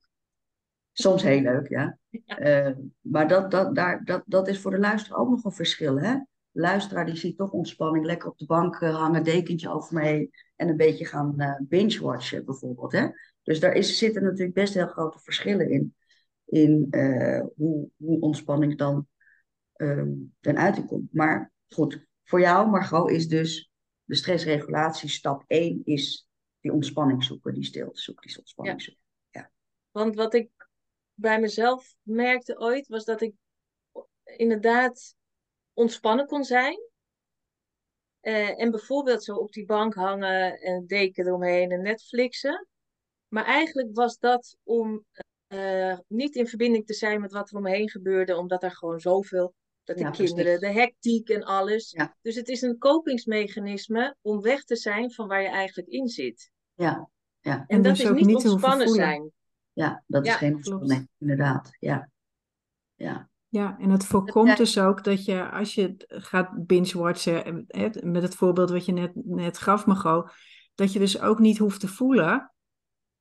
[0.92, 1.98] soms heel leuk, ja.
[2.26, 2.38] Ja.
[2.38, 5.98] Eh, maar dat, dat, daar, dat, dat is voor de luisteraar ook nog een verschil.
[5.98, 6.12] Hè?
[6.50, 10.02] De luisteraar die ziet toch ontspanning, lekker op de bank eh, hangen, dekentje over me
[10.02, 12.92] heen en een beetje gaan eh, binge-watchen bijvoorbeeld.
[12.92, 13.08] Hè?
[13.42, 15.94] Dus daar is, zitten natuurlijk best heel grote verschillen in,
[16.54, 19.08] in eh, hoe, hoe ontspanning dan
[19.72, 21.12] ehm ten uiting komt.
[21.12, 23.70] Maar goed, voor jou Margot is dus
[24.04, 26.28] de stressregulatie stap 1 is
[26.60, 29.02] die ontspanning zoeken, die stilte zoeken, die ontspanning zoeken.
[29.90, 30.50] Want wat ik
[31.12, 33.34] bij mezelf merkte ooit, was dat ik
[34.24, 35.16] inderdaad
[35.72, 36.78] ontspannen kon zijn.
[38.20, 42.68] Eh, en bijvoorbeeld zo op die bank hangen en deken eromheen en Netflixen.
[43.28, 45.04] Maar eigenlijk was dat om
[45.46, 49.54] eh, niet in verbinding te zijn met wat er omheen gebeurde, omdat er gewoon zoveel,
[49.84, 50.34] dat de Ja, precies.
[50.34, 51.90] kinderen, de hectiek en alles.
[51.90, 52.16] Ja.
[52.22, 56.50] Dus het is een kopingsmechanisme om weg te zijn van waar je eigenlijk in zit.
[56.74, 57.08] Ja,
[57.40, 57.52] ja.
[57.52, 59.30] En, En dat dus is niet ontspannen zijn.
[59.72, 60.68] Ja, dat is geen klopt.
[60.68, 61.70] ontspanning, inderdaad.
[61.78, 62.10] Ja.
[62.94, 63.28] Ja.
[63.48, 64.54] Ja, en het voorkomt Ja.
[64.54, 68.92] dus ook dat je als je gaat binge-watchen, eh, hè, met het voorbeeld wat je
[68.92, 70.30] net, net gaf, Margot,
[70.74, 72.53] dat je dus ook niet hoeft te voelen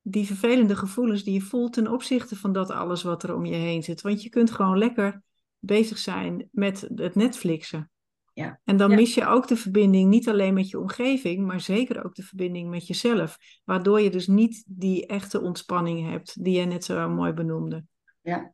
[0.05, 3.55] die vervelende gevoelens die je voelt ten opzichte van dat alles wat er om je
[3.55, 4.01] heen zit.
[4.01, 5.21] Want je kunt gewoon lekker
[5.59, 7.91] bezig zijn met het Netflixen.
[8.33, 8.59] Ja.
[8.63, 8.95] En dan Ja.
[8.95, 12.69] mis je ook de verbinding niet alleen met je omgeving, maar zeker ook de verbinding
[12.69, 13.37] met jezelf.
[13.63, 17.85] Waardoor je dus niet die echte ontspanning hebt die jij net zo mooi benoemde.
[18.21, 18.53] ja.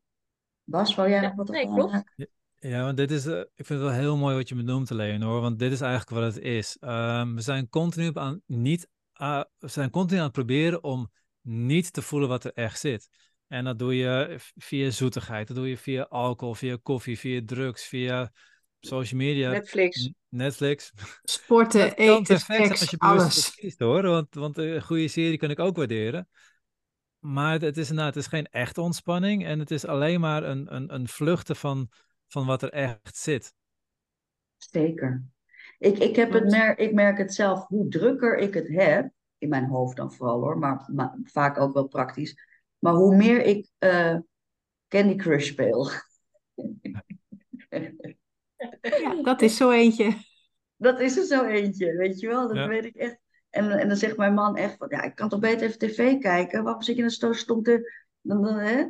[0.64, 2.04] Bas, wil jij Ja, nog wat nee, op klopt.
[2.60, 5.42] Ja, want dit is, eh, ik vind het wel heel mooi wat je benoemt, Leonor,
[5.42, 6.78] want dit is eigenlijk wat het is.
[6.80, 11.94] Ehm, we zijn continu aan niet, ah, we zijn continu aan het proberen om niet
[11.94, 13.10] te voelen wat er echt zit.
[13.48, 17.88] En dat doe je via zoetigheid, dat doe je via alcohol, via koffie, via drugs,
[17.88, 18.32] via
[18.80, 20.12] social media, Netflix.
[20.30, 20.94] Netflix.
[21.24, 23.56] Sporten, Dat eten, perfect als je alles.
[23.56, 26.28] kiest hoor, want, want een goede serie kan ik ook waarderen.
[27.20, 30.44] Maar het, het is inderdaad, het is geen echte ontspanning en het is alleen maar
[30.44, 31.90] een, een, een vluchten van,
[32.28, 33.54] van wat er echt zit.
[34.58, 35.24] Zeker.
[35.80, 39.10] Ik, ik, heb het mer ik merk het zelf, hoe drukker ik het heb,
[39.40, 42.48] in mijn hoofd dan vooral hoor, maar, maar vaak ook wel praktisch.
[42.80, 44.18] Maar hoe meer ik uh,
[44.88, 45.90] Candy Crush speel.
[48.82, 50.18] Ja, dat is zo eentje.
[50.76, 52.48] Dat is er zo eentje, weet je wel.
[52.48, 52.68] Dat Ja.
[52.68, 53.18] weet ik echt.
[53.50, 56.18] En, en dan zegt mijn man echt van, ja, ik kan toch beter even tv
[56.18, 56.64] kijken?
[56.64, 57.94] Waarom zit je dan zo stom te...
[58.22, 58.86] Dan, dan, hè?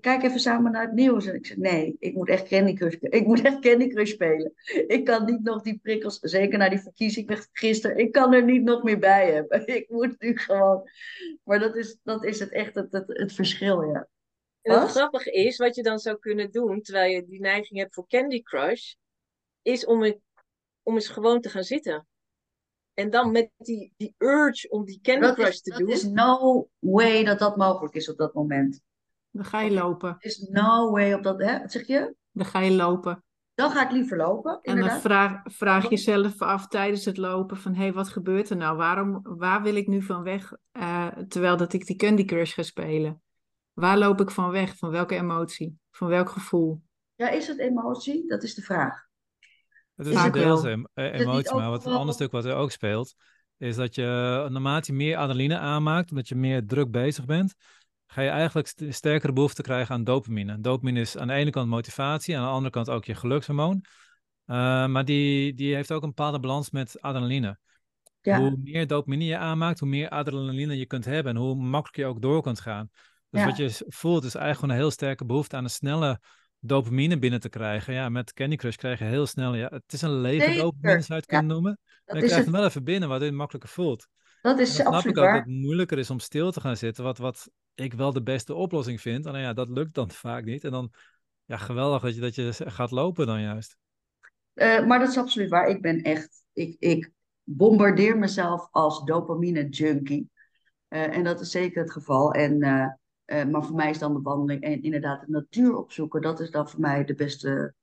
[0.00, 1.26] Kijk even samen naar het nieuws.
[1.26, 4.52] En ik zeg, nee, ik moet echt Candy Crush, ik moet echt Candy Crush spelen.
[4.86, 8.62] Ik kan niet nog die prikkels, zeker na die verkiezing gisteren, ik kan er niet
[8.62, 9.66] nog meer bij hebben.
[9.76, 10.90] Ik moet nu gewoon...
[11.44, 14.08] Maar dat is, dat is het echt het, het, het verschil, ja.
[14.62, 14.90] En het Wat?
[14.90, 18.42] grappige is, wat je dan zou kunnen doen, terwijl je die neiging hebt voor Candy
[18.42, 18.94] Crush,
[19.62, 20.22] is om, een-
[20.82, 22.06] om eens gewoon te gaan zitten.
[22.94, 25.88] En dan met die, die urge om die Candy Crush te dat doen.
[25.88, 28.80] is no way dat dat mogelijk is op dat moment.
[29.32, 30.16] Dan ga je lopen.
[30.18, 31.42] Is no way op dat...
[31.42, 31.58] Hè?
[31.58, 32.14] Wat zeg je?
[32.30, 33.24] Dan ga je lopen.
[33.54, 35.00] Dan ga ik liever lopen, En dan inderdaad.
[35.00, 37.74] vraag, vraag jezelf af tijdens het lopen van...
[37.74, 38.76] hé, hey, wat gebeurt er nou?
[38.76, 42.62] Waarom, waar wil ik nu van weg eh, terwijl dat ik die Candy Crush ga
[42.62, 43.22] spelen?
[43.72, 44.76] Waar loop ik van weg?
[44.76, 45.78] Van welke emotie?
[45.90, 46.82] Van welk gevoel?
[47.14, 48.26] Ja, is het emotie?
[48.26, 49.10] Dat is de vraag.
[49.94, 50.86] Het Is is het deels wel?
[50.94, 53.14] emotie, maar wat een ander stuk wat er ook speelt,
[53.56, 54.02] is dat je
[54.50, 57.54] naarmate je meer adrenaline aanmaakt, omdat je meer druk bezig bent,
[58.12, 60.60] ga je eigenlijk st- sterkere behoefte krijgen aan dopamine.
[60.60, 63.84] Dopamine is aan de ene kant motivatie, aan de andere kant ook je gelukshormoon.
[64.44, 67.58] Eh, maar die, die heeft ook een bepaalde balans met adrenaline.
[68.20, 68.38] Ja.
[68.38, 72.08] Hoe meer dopamine je aanmaakt, hoe meer adrenaline je kunt hebben en hoe makkelijker je
[72.08, 72.90] ook door kunt gaan.
[73.30, 73.46] Dus Ja.
[73.46, 76.20] wat je voelt is eigenlijk gewoon een heel sterke behoefte aan een snelle
[76.58, 77.94] dopamine binnen te krijgen.
[77.94, 80.60] Ja, met Candy Crush krijg je heel snel, ja, het is een lege Zeker.
[80.62, 81.38] dopamine zou je het Ja.
[81.38, 81.78] kunnen noemen.
[82.04, 84.08] En je krijgt het, hem wel even binnen, waardoor je het makkelijker voelt.
[84.42, 85.38] Dat is snap absoluut ik ook waar.
[85.38, 88.54] dat het moeilijker is om stil te gaan zitten, wat, wat ik wel de beste
[88.54, 89.26] oplossing vind.
[89.26, 90.64] En ja, dat lukt dan vaak niet.
[90.64, 90.92] En dan,
[91.44, 93.76] ja, geweldig dat je, dat je gaat lopen dan juist.
[94.54, 95.68] Eh, maar dat is absoluut waar.
[95.68, 97.10] Ik ben echt, ik, ik
[97.42, 100.30] bombardeer mezelf als dopamine junkie.
[100.88, 102.32] Eh, en dat is zeker het geval.
[102.32, 106.40] En, eh, maar voor mij is dan de wandeling en inderdaad de natuur opzoeken, dat
[106.40, 107.74] is dan voor mij de beste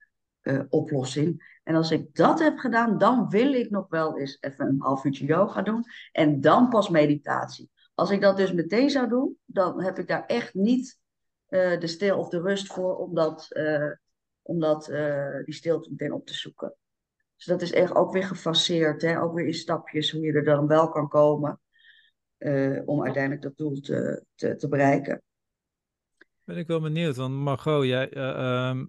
[0.41, 1.59] eh, oplossing.
[1.63, 5.05] En als ik dat heb gedaan, dan wil ik nog wel eens even een half
[5.05, 5.83] uurtje yoga doen.
[6.11, 7.69] En dan pas meditatie.
[7.93, 10.99] Als ik dat dus meteen zou doen, dan heb ik daar echt niet
[11.47, 16.33] eh, de stil of de rust voor om, dat, eh, die stilte meteen op te
[16.33, 16.75] zoeken.
[17.35, 19.21] Dus dat is echt ook weer gefaseerd, hè?
[19.21, 21.59] ook weer in stapjes, hoe je er dan wel kan komen
[22.85, 25.21] om uiteindelijk dat doel te, te, te bereiken.
[26.49, 28.85] Ben ik wel benieuwd, want Margot, jij, eh, ehm,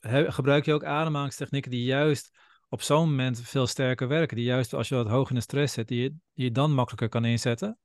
[0.00, 2.30] he- gebruik je ook ademhalingstechnieken die juist
[2.68, 5.74] op zo'n moment veel sterker werken, die juist als je wat hoog in de stress
[5.74, 7.78] zit, die je, die je dan makkelijker kan inzetten?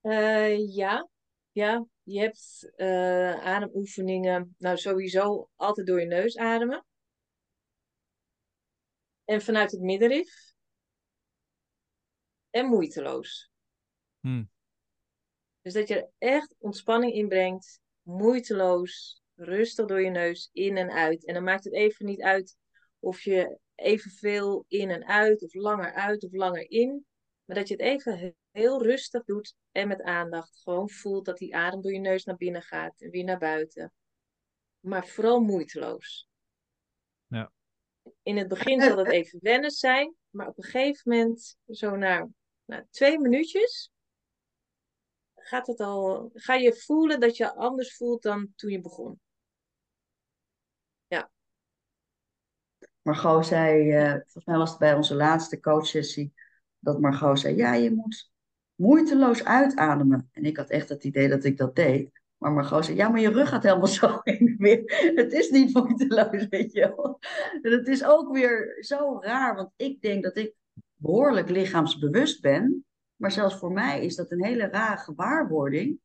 [0.00, 1.08] Eh, ja.
[1.52, 4.54] ja, je hebt eh, ademoefeningen.
[4.58, 6.84] Nou, sowieso altijd door je neus ademen.
[9.24, 10.54] En vanuit het middenrif.
[12.50, 13.50] En moeiteloos.
[14.20, 14.50] Hmm.
[15.68, 17.80] Dus dat je er echt ontspanning in brengt.
[18.02, 19.22] Moeiteloos.
[19.34, 21.26] Rustig door je neus in en uit.
[21.26, 22.56] En dan maakt het even niet uit
[22.98, 27.06] of je evenveel in en uit, of langer uit of langer in.
[27.44, 30.60] Maar dat je het even he- heel rustig doet en met aandacht.
[30.62, 33.92] Gewoon voelt dat die adem door je neus naar binnen gaat en weer naar buiten.
[34.80, 36.28] Maar vooral moeiteloos.
[37.26, 37.52] Ja.
[38.22, 42.28] In het begin zal dat even wennen zijn, maar op een gegeven moment, zo na,
[42.64, 43.90] na twee minuutjes,
[45.48, 49.20] gaat het al, ga je voelen dat je anders voelt dan toen je begon.
[53.08, 56.32] Margot zei, eh, volgens mij was het bij onze laatste coachsessie,
[56.78, 58.30] dat Margot zei, ja, je moet
[58.74, 60.28] moeiteloos uitademen.
[60.32, 62.10] En ik had echt het idee dat ik dat deed.
[62.36, 64.20] Maar Margot zei, ja, maar je rug gaat helemaal zo
[64.58, 65.12] weer.
[65.14, 67.18] Het is niet moeiteloos, weet je wel.
[67.62, 70.54] En het is ook weer zo raar, want ik denk dat ik
[70.94, 72.86] behoorlijk lichaamsbewust ben.
[73.18, 76.00] Maar zelfs voor mij is dat een hele rare gewaarwording.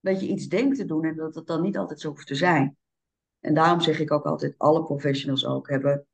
[0.00, 2.34] Dat je iets denkt te doen en dat het dan niet altijd zo hoeft te
[2.34, 2.76] zijn.
[3.40, 6.06] En daarom zeg ik ook altijd, alle professionals ook hebben,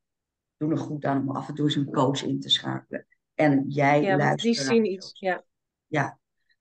[0.56, 3.06] doen er goed aan om af en toe eens een coach in te schakelen.
[3.34, 5.12] En jij Ja, die luistert zien iets.
[5.18, 5.44] Ja.
[5.86, 6.18] ja,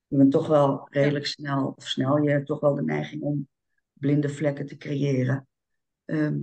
[0.07, 3.47] je bent toch wel redelijk snel, of snel, je hebt toch wel de neiging om
[3.93, 5.47] blinde vlekken te creëren.
[6.05, 6.39] Ehm,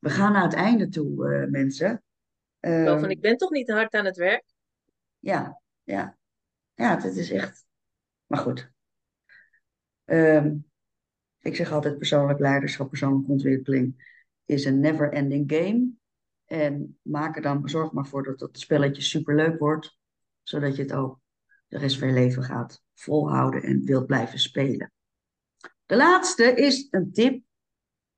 [0.00, 2.02] we gaan naar het einde toe, eh, mensen.
[2.60, 4.44] Ehm, van, ik ben toch niet hard aan het werk?
[5.18, 6.16] ja, ja,
[6.78, 7.66] ja, het is echt.
[8.26, 8.72] Maar goed.
[10.04, 10.56] Ehm,
[11.38, 15.90] ik zeg altijd: persoonlijk leiderschap, persoonlijke ontwikkeling is een never-ending game.
[16.44, 19.98] En maak er dan, zorg maar voor dat dat spelletje superleuk wordt,
[20.42, 21.20] zodat je het ook
[21.66, 24.92] de rest van je leven gaat volhouden en wilt blijven spelen.
[25.86, 27.44] De laatste is een tip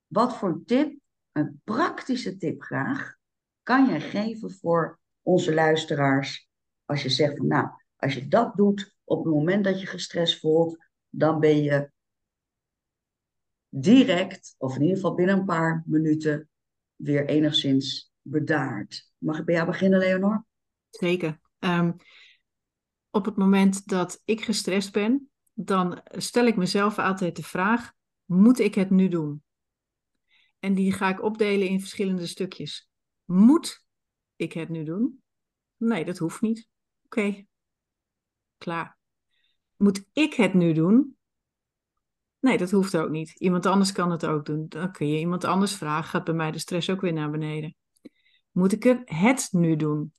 [0.07, 0.99] wat voor tip,
[1.31, 3.15] een praktische tip graag,
[3.63, 6.49] kan jij geven voor onze luisteraars?
[6.85, 7.69] Als je zegt van nou,
[8.01, 11.91] als je dat doet op het moment dat je gestrest voelt, dan ben je
[13.69, 16.49] direct, of in ieder geval binnen een paar minuten,
[16.95, 19.11] weer enigszins bedaard.
[19.17, 20.45] Mag ik bij jou beginnen, Leonor?
[20.89, 21.39] Zeker.
[21.59, 21.91] Ehm,
[23.09, 27.93] op het moment dat ik gestrest ben, dan stel ik mezelf altijd de vraag:
[28.25, 29.43] moet ik het nu doen?
[30.59, 32.89] En die ga ik opdelen in verschillende stukjes.
[33.25, 33.85] Moet
[34.35, 35.23] ik het nu doen?
[35.77, 36.69] Nee, dat hoeft niet.
[37.03, 37.45] Oké,
[38.63, 38.97] klaar.
[39.75, 41.17] Moet ik het nu doen?
[42.39, 43.39] Nee, dat hoeft ook niet.
[43.39, 44.65] Iemand anders kan het ook doen.
[44.69, 46.09] Dan kun je iemand anders vragen.
[46.09, 47.75] Gaat bij mij de stress ook weer naar beneden.
[48.51, 50.13] Moet ik het nu doen?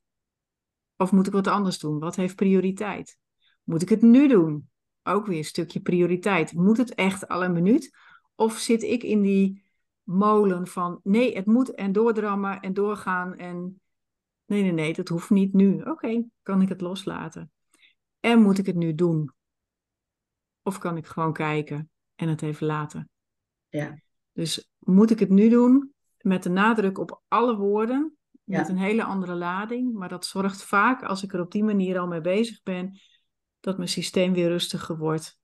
[0.97, 1.99] Of moet ik wat anders doen?
[1.99, 3.19] Wat heeft prioriteit?
[3.63, 4.71] Moet ik het nu doen?
[5.03, 6.53] Ook weer een stukje prioriteit.
[6.53, 7.97] Moet het echt al een minuut?
[8.35, 9.65] Of zit ik in die
[10.03, 13.81] molen van nee, het moet en doordrammen en doorgaan en
[14.47, 15.83] nee, nee, nee, dat hoeft niet nu.
[15.83, 17.52] Oké, kan ik het loslaten?
[18.23, 19.33] En moet ik het nu doen?
[20.63, 23.11] Of kan ik gewoon kijken en het even laten?
[23.69, 23.99] Ja.
[24.33, 29.05] Dus moet ik het nu doen met de nadruk op alle woorden, met een hele
[29.05, 32.63] andere lading, maar dat zorgt vaak, als ik er op die manier al mee bezig
[32.63, 33.01] ben,
[33.61, 35.39] dat mijn systeem weer rustiger wordt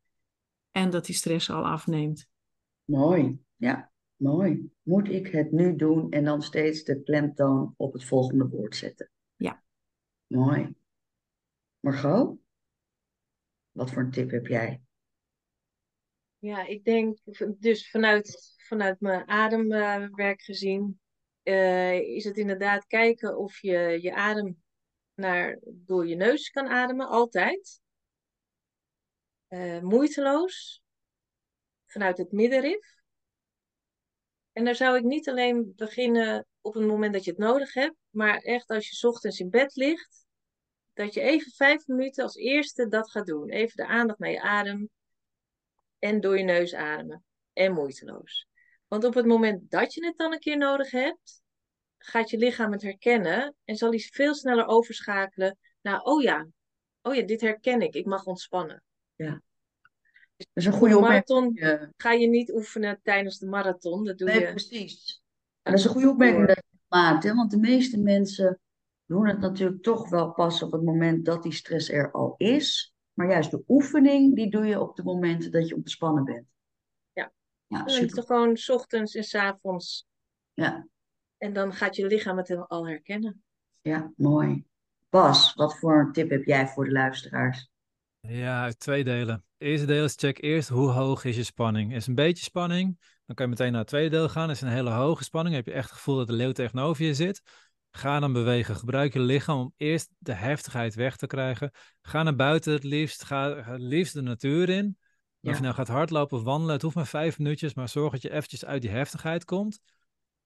[0.71, 2.29] en dat die stress al afneemt.
[2.85, 4.71] Mooi, ja, mooi.
[4.83, 9.11] Moet ik het nu doen en dan steeds de klemtoon op het volgende woord zetten?
[9.37, 9.63] Ja.
[10.27, 10.75] Mooi.
[11.81, 12.39] Margot,
[13.79, 14.81] wat voor een tip heb jij?
[16.39, 17.19] Ja, ik denk
[17.59, 21.01] dus vanuit, vanuit mijn ademwerk gezien,
[21.43, 24.63] uh, is het inderdaad kijken of je je adem
[25.15, 27.81] naar, door je neus kan ademen, altijd.
[29.49, 30.83] Uh, moeiteloos,
[31.87, 32.97] vanuit het middenrif.
[34.53, 37.97] En daar zou ik niet alleen beginnen op het moment dat je het nodig hebt,
[38.11, 40.27] maar echt als je ochtends in bed ligt,
[40.99, 43.49] dat je even vijf minuten als eerste dat gaat doen.
[43.49, 44.89] Even de aandacht naar je adem
[45.99, 47.25] en door je neus ademen.
[47.53, 48.49] En moeiteloos.
[48.89, 51.43] Want op het moment dat je het dan een keer nodig hebt,
[51.99, 56.47] gaat je lichaam het herkennen en zal hij veel sneller overschakelen naar, oh ja,
[57.03, 58.83] oh ja, dit herken ik, ik mag ontspannen.
[59.15, 59.43] Ja.
[60.37, 61.59] Dat is een goede marathon
[61.97, 64.05] ga je niet oefenen tijdens de marathon.
[64.05, 64.51] Dat doe nee, je...
[64.51, 65.23] precies.
[65.63, 67.35] En dat is een goede opmerking dat je maakt, hè?
[67.35, 68.61] want de meeste mensen
[69.09, 72.95] doen het natuurlijk toch wel pas op het moment dat die stress er al is.
[73.13, 76.47] Maar juist de oefening, die doe je op de momenten dat je ontspannen bent.
[77.13, 77.33] Ja,
[77.67, 78.23] ja dan super.
[78.23, 80.07] gewoon s ochtends en s avonds.
[80.53, 80.89] Ja.
[81.39, 83.43] En dan gaat je lichaam het al herkennen.
[83.81, 84.65] Ja, mooi.
[85.09, 87.71] Bas, wat voor een tip heb jij voor de luisteraars?
[88.21, 89.45] Ja, uit twee delen.
[89.59, 91.95] Eerste deel is check eerst hoe hoog is je spanning.
[91.95, 94.51] Is een beetje spanning, dan kan je meteen naar het tweede deel gaan.
[94.51, 97.15] Is een hele hoge spanning, heb je echt het gevoel dat de leeuw tegenover je
[97.15, 97.43] zit.
[97.91, 98.77] Ga dan bewegen.
[98.77, 101.71] Gebruik je lichaam om eerst de heftigheid weg te krijgen.
[102.03, 103.25] Ga naar buiten het liefst.
[103.25, 104.99] Ga het liefst de natuur in.
[105.41, 108.23] Of je nou gaat hardlopen of wandelen, het hoeft maar vijf minuutjes, maar zorg dat
[108.23, 109.81] je eventjes uit die heftigheid komt.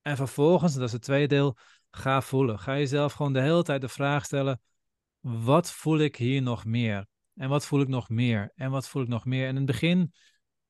[0.03, 1.57] En vervolgens, dat is het tweede deel,
[1.90, 2.59] ga voelen.
[2.59, 4.61] Ga jezelf gewoon de hele tijd de vraag stellen:
[5.20, 7.07] wat voel ik hier nog meer?
[7.34, 8.53] En wat voel ik nog meer?
[8.55, 9.43] En wat voel ik nog meer?
[9.43, 10.12] En in het begin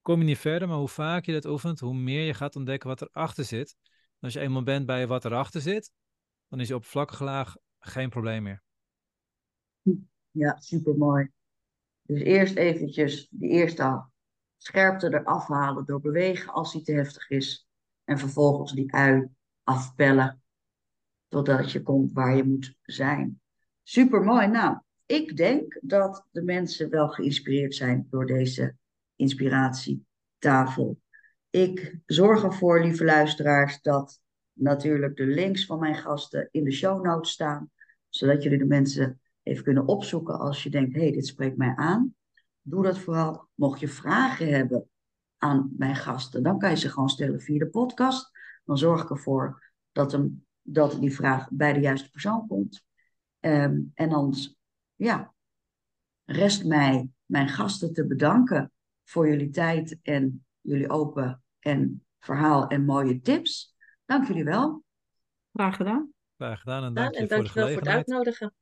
[0.03, 2.89] kom je niet verder, maar hoe vaak je dat oefent, hoe meer je gaat ontdekken
[2.89, 3.77] wat erachter zit.
[3.83, 5.91] En als je eenmaal bent bij wat erachter zit,
[6.53, 8.63] dan is je oppervlakkige laag geen probleem meer.
[10.31, 11.31] Ja, supermooi.
[12.03, 14.05] Dus eerst eventjes die eerste
[14.57, 17.69] scherpte eraf halen door bewegen als die te heftig is.
[18.05, 19.29] En vervolgens die ui
[19.63, 20.43] afpellen
[21.29, 23.41] totdat je komt waar je moet zijn.
[23.83, 24.47] Supermooi.
[24.47, 28.77] Nou, ik denk dat de mensen wel geïnspireerd zijn door deze
[29.17, 31.01] inspiratietafel.
[31.51, 34.22] Ik zorg ervoor, lieve luisteraars, dat
[34.63, 37.71] natuurlijk de links van mijn gasten in de show notes staan,
[38.09, 42.15] zodat jullie de mensen even kunnen opzoeken als je denkt, hey, dit spreekt mij aan.
[42.63, 43.49] Doe dat vooral.
[43.55, 44.89] Mocht je vragen hebben
[45.39, 48.31] aan mijn gasten, dan kan je ze gewoon stellen via de podcast.
[48.65, 52.85] Dan zorg ik ervoor dat, hem, dat die vraag bij de juiste persoon komt.
[53.41, 54.35] Ehm, en dan,
[54.95, 55.35] ja,
[56.25, 58.73] rest mij mijn gasten te bedanken
[59.05, 63.72] voor jullie tijd en jullie open en verhaal en mooie tips.
[64.13, 64.85] Dank jullie wel.
[65.53, 66.13] Graag gedaan.
[66.37, 67.79] Graag gedaan en dank je en voor de gelegenheid.
[67.79, 68.55] voor het uitnodigen.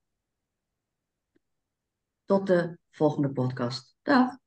[2.24, 3.96] Tot de volgende podcast.
[4.03, 4.39] Dag.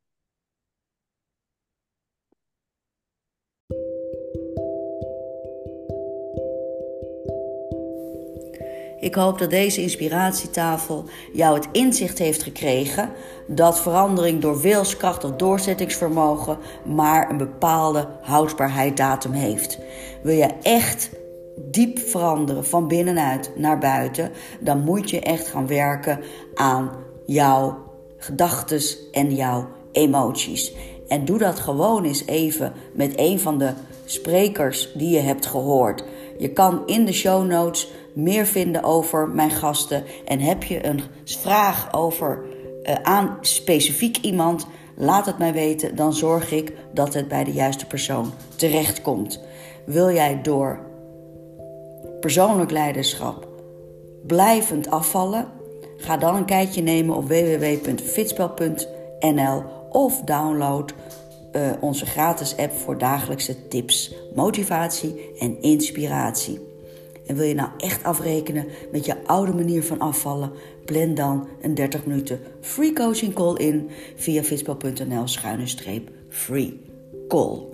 [9.04, 13.10] Ik hoop dat deze inspiratietafel jou het inzicht heeft gekregen
[13.48, 19.80] dat verandering door wilskracht of doorzettingsvermogen maar een bepaalde houdbaarheidsdatum heeft.
[20.22, 21.10] Wil je echt
[21.56, 26.20] diep veranderen van binnenuit naar buiten, dan moet je echt gaan werken
[26.56, 26.92] aan
[27.26, 27.78] jouw
[28.18, 28.82] gedachten
[29.12, 30.74] en jouw emoties.
[31.08, 33.74] En doe dat gewoon eens even met een van de
[34.06, 36.04] sprekers die je hebt gehoord.
[36.38, 40.04] Je kan in de show notes meer vinden over mijn gasten.
[40.26, 42.44] En heb je een vraag over
[42.84, 45.96] uh, aan specifiek iemand, laat het mij weten.
[45.96, 49.40] Dan zorg ik dat het bij de juiste persoon terechtkomt.
[49.86, 50.80] Wil jij door
[52.20, 53.48] persoonlijk leiderschap
[54.28, 55.48] blijvend afvallen?
[55.98, 60.94] Ga dan een kijkje nemen op www.fitspel.nl of download
[61.56, 66.60] uh, onze gratis app voor dagelijkse tips, motivatie en inspiratie.
[67.26, 70.52] En wil je nou echt afrekenen met je oude manier van afvallen?
[70.86, 75.66] Plan dan een 30 minuten free coaching call in via fitspel.nl schuine
[76.30, 76.82] free
[77.28, 77.72] call.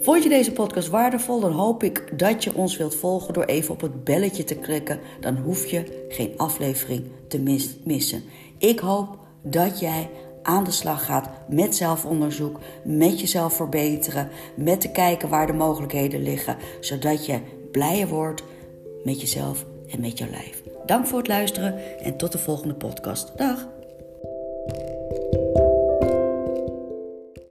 [0.00, 1.40] Vond je deze podcast waardevol?
[1.40, 5.00] Dan hoop ik dat je ons wilt volgen door even op het belletje te klikken.
[5.20, 8.22] Dan hoef je geen aflevering te missen.
[8.58, 10.10] Ik hoop dat jij
[10.42, 16.22] aan de slag gaat met zelfonderzoek, met jezelf verbeteren, met te kijken waar de mogelijkheden
[16.22, 17.40] liggen, zodat je
[17.72, 18.42] blijer wordt
[19.04, 20.62] met jezelf en met jouw lijf.
[20.86, 23.38] Dank voor het luisteren en tot de volgende podcast.
[23.38, 23.68] Dag!